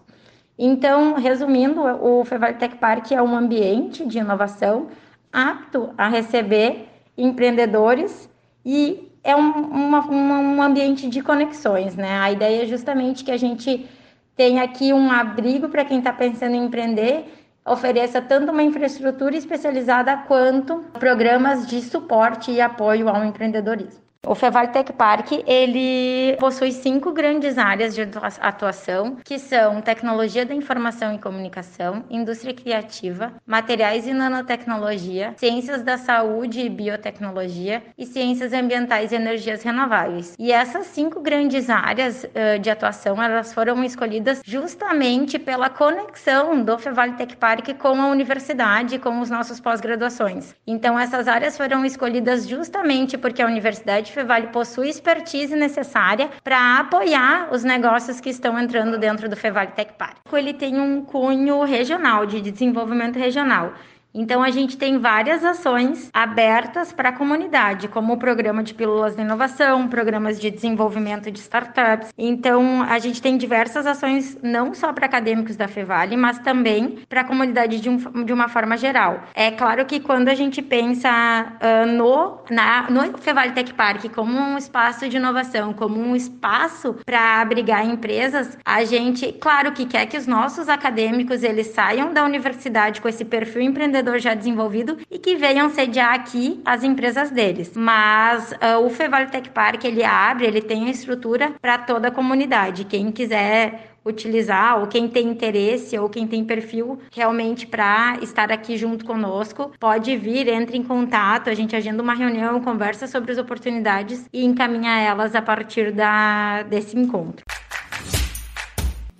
Então, 0.58 1.14
resumindo, 1.14 1.80
o 1.80 2.22
Fevale 2.24 2.54
Tech 2.54 2.76
Park 2.76 3.10
é 3.10 3.22
um 3.22 3.34
ambiente 3.34 4.06
de 4.06 4.18
inovação 4.18 4.88
apto 5.32 5.90
a 5.96 6.06
receber 6.06 6.86
empreendedores 7.16 8.28
e 8.64 9.10
é 9.24 9.34
um, 9.34 9.50
uma, 9.50 10.06
um 10.06 10.62
ambiente 10.62 11.08
de 11.08 11.22
conexões, 11.22 11.96
né? 11.96 12.18
A 12.18 12.30
ideia 12.30 12.64
é 12.64 12.66
justamente 12.66 13.24
que 13.24 13.30
a 13.30 13.36
gente 13.38 13.88
tenha 14.36 14.62
aqui 14.62 14.92
um 14.92 15.10
abrigo 15.10 15.68
para 15.68 15.84
quem 15.84 15.98
está 15.98 16.12
pensando 16.12 16.54
em 16.54 16.64
empreender, 16.64 17.24
ofereça 17.64 18.20
tanto 18.20 18.50
uma 18.50 18.62
infraestrutura 18.62 19.36
especializada 19.36 20.16
quanto 20.16 20.78
programas 20.98 21.66
de 21.66 21.80
suporte 21.80 22.50
e 22.50 22.60
apoio 22.60 23.08
ao 23.08 23.24
empreendedorismo. 23.24 24.01
O 24.24 24.36
Feval 24.36 24.68
Tech 24.68 24.92
Park, 24.92 25.32
ele 25.48 26.36
possui 26.38 26.70
cinco 26.70 27.10
grandes 27.10 27.58
áreas 27.58 27.92
de 27.92 28.02
atuação, 28.40 29.16
que 29.24 29.36
são 29.36 29.80
tecnologia 29.80 30.46
da 30.46 30.54
informação 30.54 31.12
e 31.12 31.18
comunicação, 31.18 32.04
indústria 32.08 32.54
criativa, 32.54 33.32
materiais 33.44 34.06
e 34.06 34.12
nanotecnologia, 34.12 35.34
ciências 35.36 35.82
da 35.82 35.98
saúde 35.98 36.60
e 36.60 36.68
biotecnologia 36.68 37.82
e 37.98 38.06
ciências 38.06 38.52
ambientais 38.52 39.10
e 39.10 39.16
energias 39.16 39.64
renováveis. 39.64 40.36
E 40.38 40.52
essas 40.52 40.86
cinco 40.86 41.20
grandes 41.20 41.68
áreas 41.68 42.22
uh, 42.22 42.60
de 42.60 42.70
atuação, 42.70 43.20
elas 43.20 43.52
foram 43.52 43.82
escolhidas 43.82 44.40
justamente 44.46 45.36
pela 45.36 45.68
conexão 45.68 46.62
do 46.62 46.78
Feval 46.78 47.14
Tech 47.14 47.36
Park 47.38 47.70
com 47.76 48.00
a 48.00 48.06
universidade, 48.06 49.00
com 49.00 49.20
os 49.20 49.28
nossos 49.28 49.58
pós-graduações. 49.58 50.54
Então, 50.64 50.96
essas 50.96 51.26
áreas 51.26 51.56
foram 51.56 51.84
escolhidas 51.84 52.46
justamente 52.46 53.18
porque 53.18 53.42
a 53.42 53.46
universidade 53.46 54.11
Fevale 54.12 54.48
possui 54.48 54.88
expertise 54.88 55.56
necessária 55.56 56.30
para 56.44 56.78
apoiar 56.78 57.48
os 57.52 57.64
negócios 57.64 58.20
que 58.20 58.30
estão 58.30 58.58
entrando 58.58 58.98
dentro 58.98 59.28
do 59.28 59.36
Fevale 59.36 59.72
Tech 59.72 59.92
Park. 59.98 60.18
Ele 60.32 60.54
tem 60.54 60.80
um 60.80 61.04
cunho 61.04 61.62
regional, 61.64 62.26
de 62.26 62.40
desenvolvimento 62.40 63.18
regional. 63.18 63.72
Então, 64.14 64.42
a 64.42 64.50
gente 64.50 64.76
tem 64.76 64.98
várias 64.98 65.42
ações 65.42 66.10
abertas 66.12 66.92
para 66.92 67.08
a 67.08 67.12
comunidade, 67.12 67.88
como 67.88 68.12
o 68.12 68.16
programa 68.18 68.62
de 68.62 68.74
pílulas 68.74 69.16
de 69.16 69.22
inovação, 69.22 69.88
programas 69.88 70.38
de 70.38 70.50
desenvolvimento 70.50 71.30
de 71.30 71.38
startups. 71.38 72.12
Então, 72.18 72.82
a 72.82 72.98
gente 72.98 73.22
tem 73.22 73.38
diversas 73.38 73.86
ações, 73.86 74.38
não 74.42 74.74
só 74.74 74.92
para 74.92 75.06
acadêmicos 75.06 75.56
da 75.56 75.66
Fevale, 75.66 76.16
mas 76.16 76.38
também 76.40 76.98
para 77.08 77.22
a 77.22 77.24
comunidade 77.24 77.80
de, 77.80 77.88
um, 77.88 78.24
de, 78.24 78.32
uma 78.32 78.48
forma 78.48 78.76
geral. 78.76 79.22
É 79.34 79.50
claro 79.50 79.86
que 79.86 79.98
quando 79.98 80.28
a 80.28 80.34
gente 80.34 80.60
pensa 80.60 81.10
uh, 81.10 81.86
no, 81.86 82.38
na, 82.50 82.90
no 82.90 83.16
Fevale 83.18 83.52
Tech 83.52 83.72
Park 83.72 84.10
como 84.14 84.38
um 84.38 84.58
espaço 84.58 85.08
de 85.08 85.16
inovação, 85.16 85.72
como 85.72 85.98
um 85.98 86.14
espaço 86.14 86.96
para 87.06 87.40
abrigar 87.40 87.86
empresas, 87.86 88.58
a 88.62 88.84
gente, 88.84 89.32
claro 89.32 89.72
que 89.72 89.86
quer 89.86 90.04
que 90.04 90.18
os 90.18 90.26
nossos 90.26 90.68
acadêmicos 90.68 91.42
eles 91.42 91.68
saiam 91.68 92.12
da 92.12 92.24
universidade 92.24 93.00
com 93.00 93.08
esse 93.08 93.24
perfil 93.24 93.62
empreendedor 93.62 94.01
já 94.18 94.34
desenvolvido 94.34 94.98
e 95.10 95.18
que 95.18 95.36
venham 95.36 95.70
sediar 95.70 96.14
aqui 96.14 96.60
as 96.64 96.84
empresas 96.84 97.30
deles. 97.30 97.72
Mas 97.74 98.52
uh, 98.52 98.84
o 98.84 98.90
Fevale 98.90 99.30
Tech 99.30 99.48
Park 99.50 99.84
ele 99.84 100.04
abre, 100.04 100.46
ele 100.46 100.60
tem 100.60 100.86
a 100.86 100.90
estrutura 100.90 101.52
para 101.60 101.78
toda 101.78 102.08
a 102.08 102.10
comunidade. 102.10 102.84
Quem 102.84 103.10
quiser 103.10 103.92
utilizar, 104.04 104.80
ou 104.80 104.86
quem 104.86 105.08
tem 105.08 105.28
interesse, 105.28 105.96
ou 105.96 106.08
quem 106.08 106.26
tem 106.26 106.44
perfil 106.44 106.98
realmente 107.12 107.66
para 107.66 108.18
estar 108.20 108.50
aqui 108.50 108.76
junto 108.76 109.04
conosco, 109.04 109.72
pode 109.78 110.16
vir, 110.16 110.48
entre 110.48 110.76
em 110.76 110.82
contato, 110.82 111.48
a 111.48 111.54
gente 111.54 111.76
agenda 111.76 112.02
uma 112.02 112.14
reunião, 112.14 112.60
conversa 112.60 113.06
sobre 113.06 113.32
as 113.32 113.38
oportunidades 113.38 114.26
e 114.32 114.44
encaminha 114.44 114.98
elas 114.98 115.34
a 115.34 115.42
partir 115.42 115.92
da, 115.92 116.62
desse 116.64 116.98
encontro. 116.98 117.44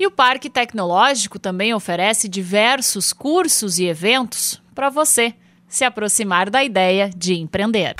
E 0.03 0.07
o 0.09 0.11
Parque 0.11 0.51
Tecnológico 0.51 1.39
também 1.39 1.73
oferece 1.73 2.29
diversos 2.29 3.13
cursos 3.13 3.79
e 3.79 3.87
eventos 3.87 4.61
para 4.75 4.91
você 4.91 5.33
se 5.69 5.85
aproximar 5.85 6.51
da 6.51 6.65
ideia 6.65 7.09
de 7.09 7.35
empreender. 7.35 7.95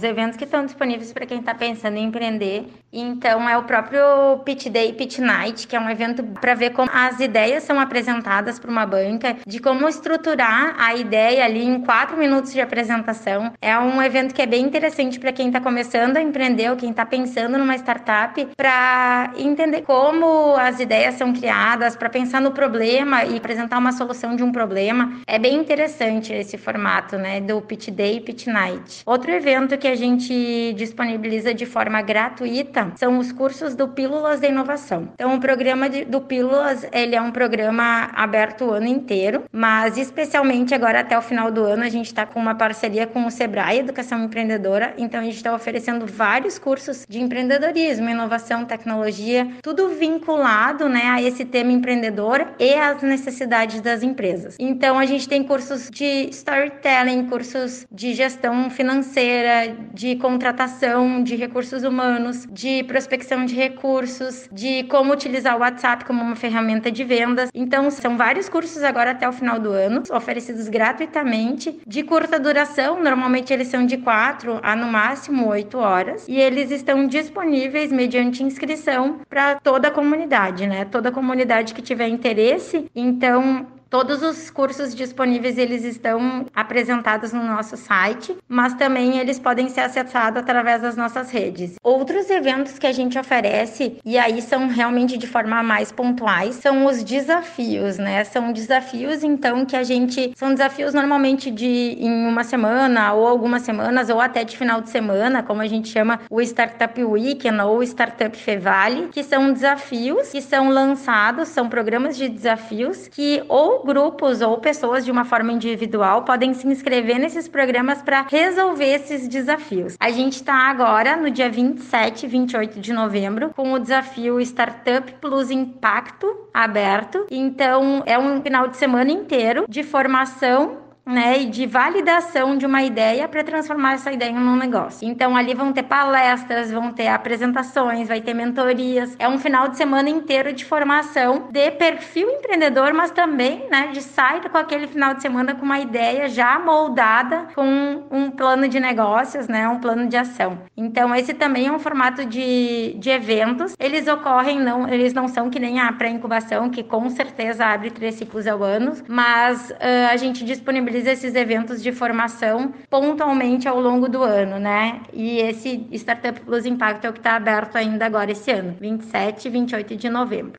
Os 0.00 0.02
eventos 0.02 0.38
que 0.38 0.44
estão 0.44 0.64
disponíveis 0.64 1.12
para 1.12 1.26
quem 1.26 1.40
está 1.40 1.54
pensando 1.54 1.98
em 1.98 2.06
empreender. 2.06 2.64
Então, 2.92 3.48
é 3.48 3.56
o 3.56 3.62
próprio 3.62 4.38
Pitch 4.44 4.66
Day, 4.66 4.92
Pitch 4.92 5.18
Night, 5.18 5.66
que 5.68 5.76
é 5.76 5.80
um 5.80 5.88
evento 5.88 6.24
para 6.40 6.54
ver 6.54 6.70
como 6.70 6.90
as 6.92 7.20
ideias 7.20 7.62
são 7.62 7.78
apresentadas 7.78 8.58
para 8.58 8.70
uma 8.70 8.84
banca, 8.84 9.36
de 9.46 9.60
como 9.60 9.88
estruturar 9.88 10.74
a 10.76 10.94
ideia 10.96 11.44
ali 11.44 11.64
em 11.64 11.80
quatro 11.82 12.16
minutos 12.16 12.52
de 12.52 12.60
apresentação. 12.60 13.52
É 13.62 13.78
um 13.78 14.02
evento 14.02 14.34
que 14.34 14.42
é 14.42 14.46
bem 14.46 14.64
interessante 14.64 15.20
para 15.20 15.32
quem 15.32 15.46
está 15.46 15.60
começando 15.60 16.16
a 16.16 16.22
empreender 16.22 16.70
ou 16.70 16.76
quem 16.76 16.90
está 16.90 17.06
pensando 17.06 17.56
numa 17.56 17.76
startup, 17.76 18.48
para 18.56 19.32
entender 19.36 19.82
como 19.82 20.56
as 20.56 20.80
ideias 20.80 21.14
são 21.14 21.32
criadas, 21.32 21.94
para 21.94 22.10
pensar 22.10 22.40
no 22.40 22.50
problema 22.50 23.24
e 23.24 23.36
apresentar 23.36 23.78
uma 23.78 23.92
solução 23.92 24.34
de 24.34 24.42
um 24.42 24.50
problema. 24.50 25.20
É 25.28 25.38
bem 25.38 25.54
interessante 25.56 26.32
esse 26.32 26.58
formato, 26.58 27.16
né, 27.16 27.40
do 27.40 27.60
Pitch 27.60 27.88
Day, 27.90 28.20
Pitch 28.20 28.46
Night. 28.48 29.02
Outro 29.06 29.30
evento 29.30 29.78
que 29.78 29.86
a 29.86 29.94
gente 29.94 30.74
disponibiliza 30.76 31.54
de 31.54 31.66
forma 31.66 32.02
gratuita 32.02 32.79
são 32.96 33.18
os 33.18 33.32
cursos 33.32 33.74
do 33.74 33.88
Pílulas 33.88 34.40
da 34.40 34.48
Inovação. 34.48 35.08
Então, 35.14 35.34
o 35.34 35.40
programa 35.40 35.88
de, 35.88 36.04
do 36.04 36.20
Pílulas, 36.20 36.86
ele 36.92 37.14
é 37.14 37.20
um 37.20 37.30
programa 37.30 38.10
aberto 38.14 38.66
o 38.66 38.72
ano 38.72 38.86
inteiro, 38.86 39.44
mas 39.52 39.96
especialmente 39.96 40.74
agora 40.74 41.00
até 41.00 41.16
o 41.16 41.22
final 41.22 41.50
do 41.50 41.64
ano 41.64 41.82
a 41.82 41.88
gente 41.88 42.06
está 42.06 42.26
com 42.26 42.38
uma 42.38 42.54
parceria 42.54 43.06
com 43.06 43.26
o 43.26 43.30
Sebrae 43.30 43.78
Educação 43.78 44.24
Empreendedora, 44.24 44.94
então 44.98 45.20
a 45.20 45.24
gente 45.24 45.36
está 45.36 45.54
oferecendo 45.54 46.06
vários 46.06 46.58
cursos 46.58 47.06
de 47.08 47.20
empreendedorismo, 47.20 48.08
inovação, 48.08 48.64
tecnologia, 48.64 49.48
tudo 49.62 49.88
vinculado, 49.88 50.88
né, 50.88 51.06
a 51.06 51.22
esse 51.22 51.44
tema 51.44 51.72
empreendedor 51.72 52.46
e 52.58 52.74
às 52.74 53.02
necessidades 53.02 53.80
das 53.80 54.02
empresas. 54.02 54.56
Então, 54.58 54.98
a 54.98 55.06
gente 55.06 55.28
tem 55.28 55.42
cursos 55.42 55.90
de 55.90 56.28
storytelling, 56.30 57.26
cursos 57.26 57.86
de 57.90 58.14
gestão 58.14 58.70
financeira, 58.70 59.74
de 59.92 60.16
contratação 60.16 61.22
de 61.22 61.36
recursos 61.36 61.82
humanos, 61.82 62.46
de 62.50 62.69
prospecção 62.86 63.44
de 63.44 63.54
recursos, 63.54 64.48
de 64.52 64.84
como 64.84 65.12
utilizar 65.12 65.56
o 65.56 65.60
WhatsApp 65.60 66.04
como 66.04 66.22
uma 66.22 66.36
ferramenta 66.36 66.90
de 66.90 67.04
vendas. 67.04 67.50
Então, 67.54 67.90
são 67.90 68.16
vários 68.16 68.48
cursos 68.48 68.82
agora 68.82 69.10
até 69.10 69.28
o 69.28 69.32
final 69.32 69.58
do 69.58 69.70
ano, 69.70 70.02
oferecidos 70.10 70.68
gratuitamente, 70.68 71.80
de 71.86 72.02
curta 72.02 72.38
duração, 72.38 73.02
normalmente 73.02 73.52
eles 73.52 73.68
são 73.68 73.84
de 73.84 73.98
4 73.98 74.60
a 74.62 74.76
no 74.76 74.86
máximo 74.86 75.48
8 75.48 75.78
horas, 75.78 76.26
e 76.28 76.38
eles 76.38 76.70
estão 76.70 77.06
disponíveis 77.06 77.92
mediante 77.92 78.42
inscrição 78.42 79.20
para 79.28 79.56
toda 79.56 79.88
a 79.88 79.90
comunidade, 79.90 80.66
né? 80.66 80.84
Toda 80.84 81.08
a 81.08 81.12
comunidade 81.12 81.74
que 81.74 81.82
tiver 81.82 82.08
interesse. 82.08 82.86
Então, 82.94 83.66
Todos 83.90 84.22
os 84.22 84.50
cursos 84.50 84.94
disponíveis 84.94 85.58
eles 85.58 85.82
estão 85.82 86.46
apresentados 86.54 87.32
no 87.32 87.42
nosso 87.42 87.76
site, 87.76 88.36
mas 88.48 88.72
também 88.74 89.18
eles 89.18 89.40
podem 89.40 89.68
ser 89.68 89.80
acessados 89.80 90.40
através 90.40 90.80
das 90.80 90.96
nossas 90.96 91.28
redes. 91.28 91.74
Outros 91.82 92.30
eventos 92.30 92.78
que 92.78 92.86
a 92.86 92.92
gente 92.92 93.18
oferece 93.18 93.98
e 94.04 94.16
aí 94.16 94.40
são 94.42 94.68
realmente 94.68 95.18
de 95.18 95.26
forma 95.26 95.60
mais 95.64 95.90
pontuais 95.90 96.54
são 96.54 96.86
os 96.86 97.02
desafios, 97.02 97.98
né? 97.98 98.22
São 98.22 98.52
desafios 98.52 99.24
então 99.24 99.66
que 99.66 99.74
a 99.74 99.82
gente 99.82 100.34
são 100.36 100.54
desafios 100.54 100.94
normalmente 100.94 101.50
de 101.50 101.96
em 101.98 102.28
uma 102.28 102.44
semana 102.44 103.12
ou 103.14 103.26
algumas 103.26 103.62
semanas 103.62 104.08
ou 104.08 104.20
até 104.20 104.44
de 104.44 104.56
final 104.56 104.80
de 104.80 104.90
semana, 104.90 105.42
como 105.42 105.62
a 105.62 105.66
gente 105.66 105.88
chama 105.88 106.20
o 106.30 106.40
Startup 106.40 107.02
Weekend 107.02 107.60
ou 107.62 107.82
Startup 107.82 108.36
Fevale, 108.36 109.08
que 109.08 109.24
são 109.24 109.52
desafios 109.52 110.28
que 110.28 110.40
são 110.40 110.68
lançados, 110.68 111.48
são 111.48 111.68
programas 111.68 112.16
de 112.16 112.28
desafios 112.28 113.08
que 113.08 113.42
ou 113.48 113.79
grupos 113.84 114.40
ou 114.40 114.58
pessoas 114.58 115.04
de 115.04 115.10
uma 115.10 115.24
forma 115.24 115.52
individual 115.52 116.22
podem 116.22 116.54
se 116.54 116.66
inscrever 116.66 117.18
nesses 117.18 117.48
programas 117.48 118.02
para 118.02 118.26
resolver 118.28 118.94
esses 118.94 119.28
desafios. 119.28 119.96
A 119.98 120.10
gente 120.10 120.34
está 120.34 120.54
agora 120.68 121.16
no 121.16 121.30
dia 121.30 121.50
27 121.50 122.24
e 122.24 122.28
28 122.28 122.80
de 122.80 122.92
novembro 122.92 123.50
com 123.54 123.72
o 123.72 123.78
desafio 123.78 124.40
Startup 124.40 125.12
Plus 125.20 125.50
Impacto 125.50 126.48
aberto. 126.52 127.26
Então, 127.30 128.02
é 128.06 128.18
um 128.18 128.40
final 128.42 128.68
de 128.68 128.76
semana 128.76 129.10
inteiro 129.10 129.64
de 129.68 129.82
formação 129.82 130.89
né, 131.10 131.40
e 131.42 131.46
de 131.46 131.66
validação 131.66 132.56
de 132.56 132.64
uma 132.64 132.82
ideia 132.82 133.28
para 133.28 133.42
transformar 133.42 133.94
essa 133.94 134.12
ideia 134.12 134.30
em 134.30 134.36
um 134.36 134.56
negócio. 134.56 135.06
Então 135.06 135.36
ali 135.36 135.54
vão 135.54 135.72
ter 135.72 135.82
palestras, 135.82 136.70
vão 136.70 136.92
ter 136.92 137.08
apresentações, 137.08 138.08
vai 138.08 138.20
ter 138.20 138.34
mentorias. 138.34 139.16
É 139.18 139.28
um 139.28 139.38
final 139.38 139.68
de 139.68 139.76
semana 139.76 140.08
inteiro 140.08 140.52
de 140.52 140.64
formação 140.64 141.48
de 141.50 141.70
perfil 141.72 142.28
empreendedor, 142.30 142.92
mas 142.92 143.10
também, 143.10 143.68
né, 143.70 143.88
de 143.92 144.02
sair 144.02 144.48
com 144.48 144.58
aquele 144.58 144.86
final 144.86 145.14
de 145.14 145.22
semana 145.22 145.54
com 145.54 145.64
uma 145.64 145.80
ideia 145.80 146.28
já 146.28 146.58
moldada 146.58 147.48
com 147.54 148.04
um 148.10 148.30
plano 148.30 148.68
de 148.68 148.78
negócios, 148.78 149.48
né, 149.48 149.68
um 149.68 149.80
plano 149.80 150.06
de 150.06 150.16
ação. 150.16 150.58
Então 150.76 151.14
esse 151.14 151.34
também 151.34 151.66
é 151.66 151.72
um 151.72 151.78
formato 151.78 152.24
de, 152.24 152.94
de 152.98 153.10
eventos. 153.10 153.74
Eles 153.78 154.06
ocorrem 154.06 154.60
não, 154.60 154.88
eles 154.88 155.12
não 155.12 155.28
são 155.28 155.50
que 155.50 155.58
nem 155.58 155.80
a 155.80 155.92
pré-incubação 155.92 156.70
que 156.70 156.82
com 156.82 157.08
certeza 157.10 157.66
abre 157.66 157.90
três 157.90 158.14
ciclos 158.14 158.46
ao 158.46 158.62
ano, 158.62 158.94
mas 159.08 159.70
uh, 159.70 160.10
a 160.10 160.16
gente 160.16 160.44
disponibiliza 160.44 160.99
realiza 161.00 161.12
esses 161.12 161.34
eventos 161.34 161.82
de 161.82 161.92
formação 161.92 162.72
pontualmente 162.88 163.66
ao 163.66 163.80
longo 163.80 164.08
do 164.08 164.22
ano, 164.22 164.58
né? 164.58 165.00
E 165.12 165.38
esse 165.38 165.86
Startup 165.92 166.38
Plus 166.40 166.66
Impacto 166.66 167.06
é 167.06 167.10
o 167.10 167.12
que 167.12 167.18
está 167.18 167.36
aberto 167.36 167.76
ainda 167.76 168.04
agora 168.04 168.30
esse 168.30 168.50
ano, 168.50 168.76
27 168.78 169.48
e 169.48 169.50
28 169.50 169.96
de 169.96 170.10
novembro. 170.10 170.52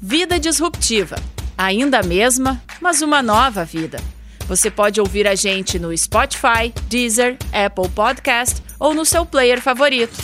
Vida 0.00 0.38
disruptiva. 0.38 1.16
Ainda 1.56 2.00
a 2.00 2.02
mesma, 2.02 2.62
mas 2.80 3.02
uma 3.02 3.22
nova 3.22 3.64
vida. 3.64 3.98
Você 4.46 4.70
pode 4.70 5.00
ouvir 5.00 5.26
a 5.26 5.34
gente 5.34 5.78
no 5.78 5.96
Spotify, 5.96 6.72
Deezer, 6.88 7.36
Apple 7.52 7.88
Podcast 7.88 8.62
ou 8.78 8.92
no 8.92 9.04
seu 9.04 9.24
player 9.24 9.60
favorito. 9.60 10.18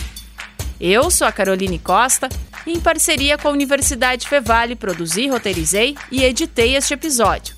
Eu 0.80 1.10
sou 1.10 1.26
a 1.26 1.32
Caroline 1.32 1.78
Costa 1.78 2.28
e, 2.66 2.72
em 2.72 2.80
parceria 2.80 3.38
com 3.38 3.48
a 3.48 3.52
Universidade 3.52 4.28
Fevale, 4.28 4.76
produzi, 4.76 5.28
roteirizei 5.28 5.96
e 6.10 6.24
editei 6.24 6.76
este 6.76 6.94
episódio. 6.94 7.57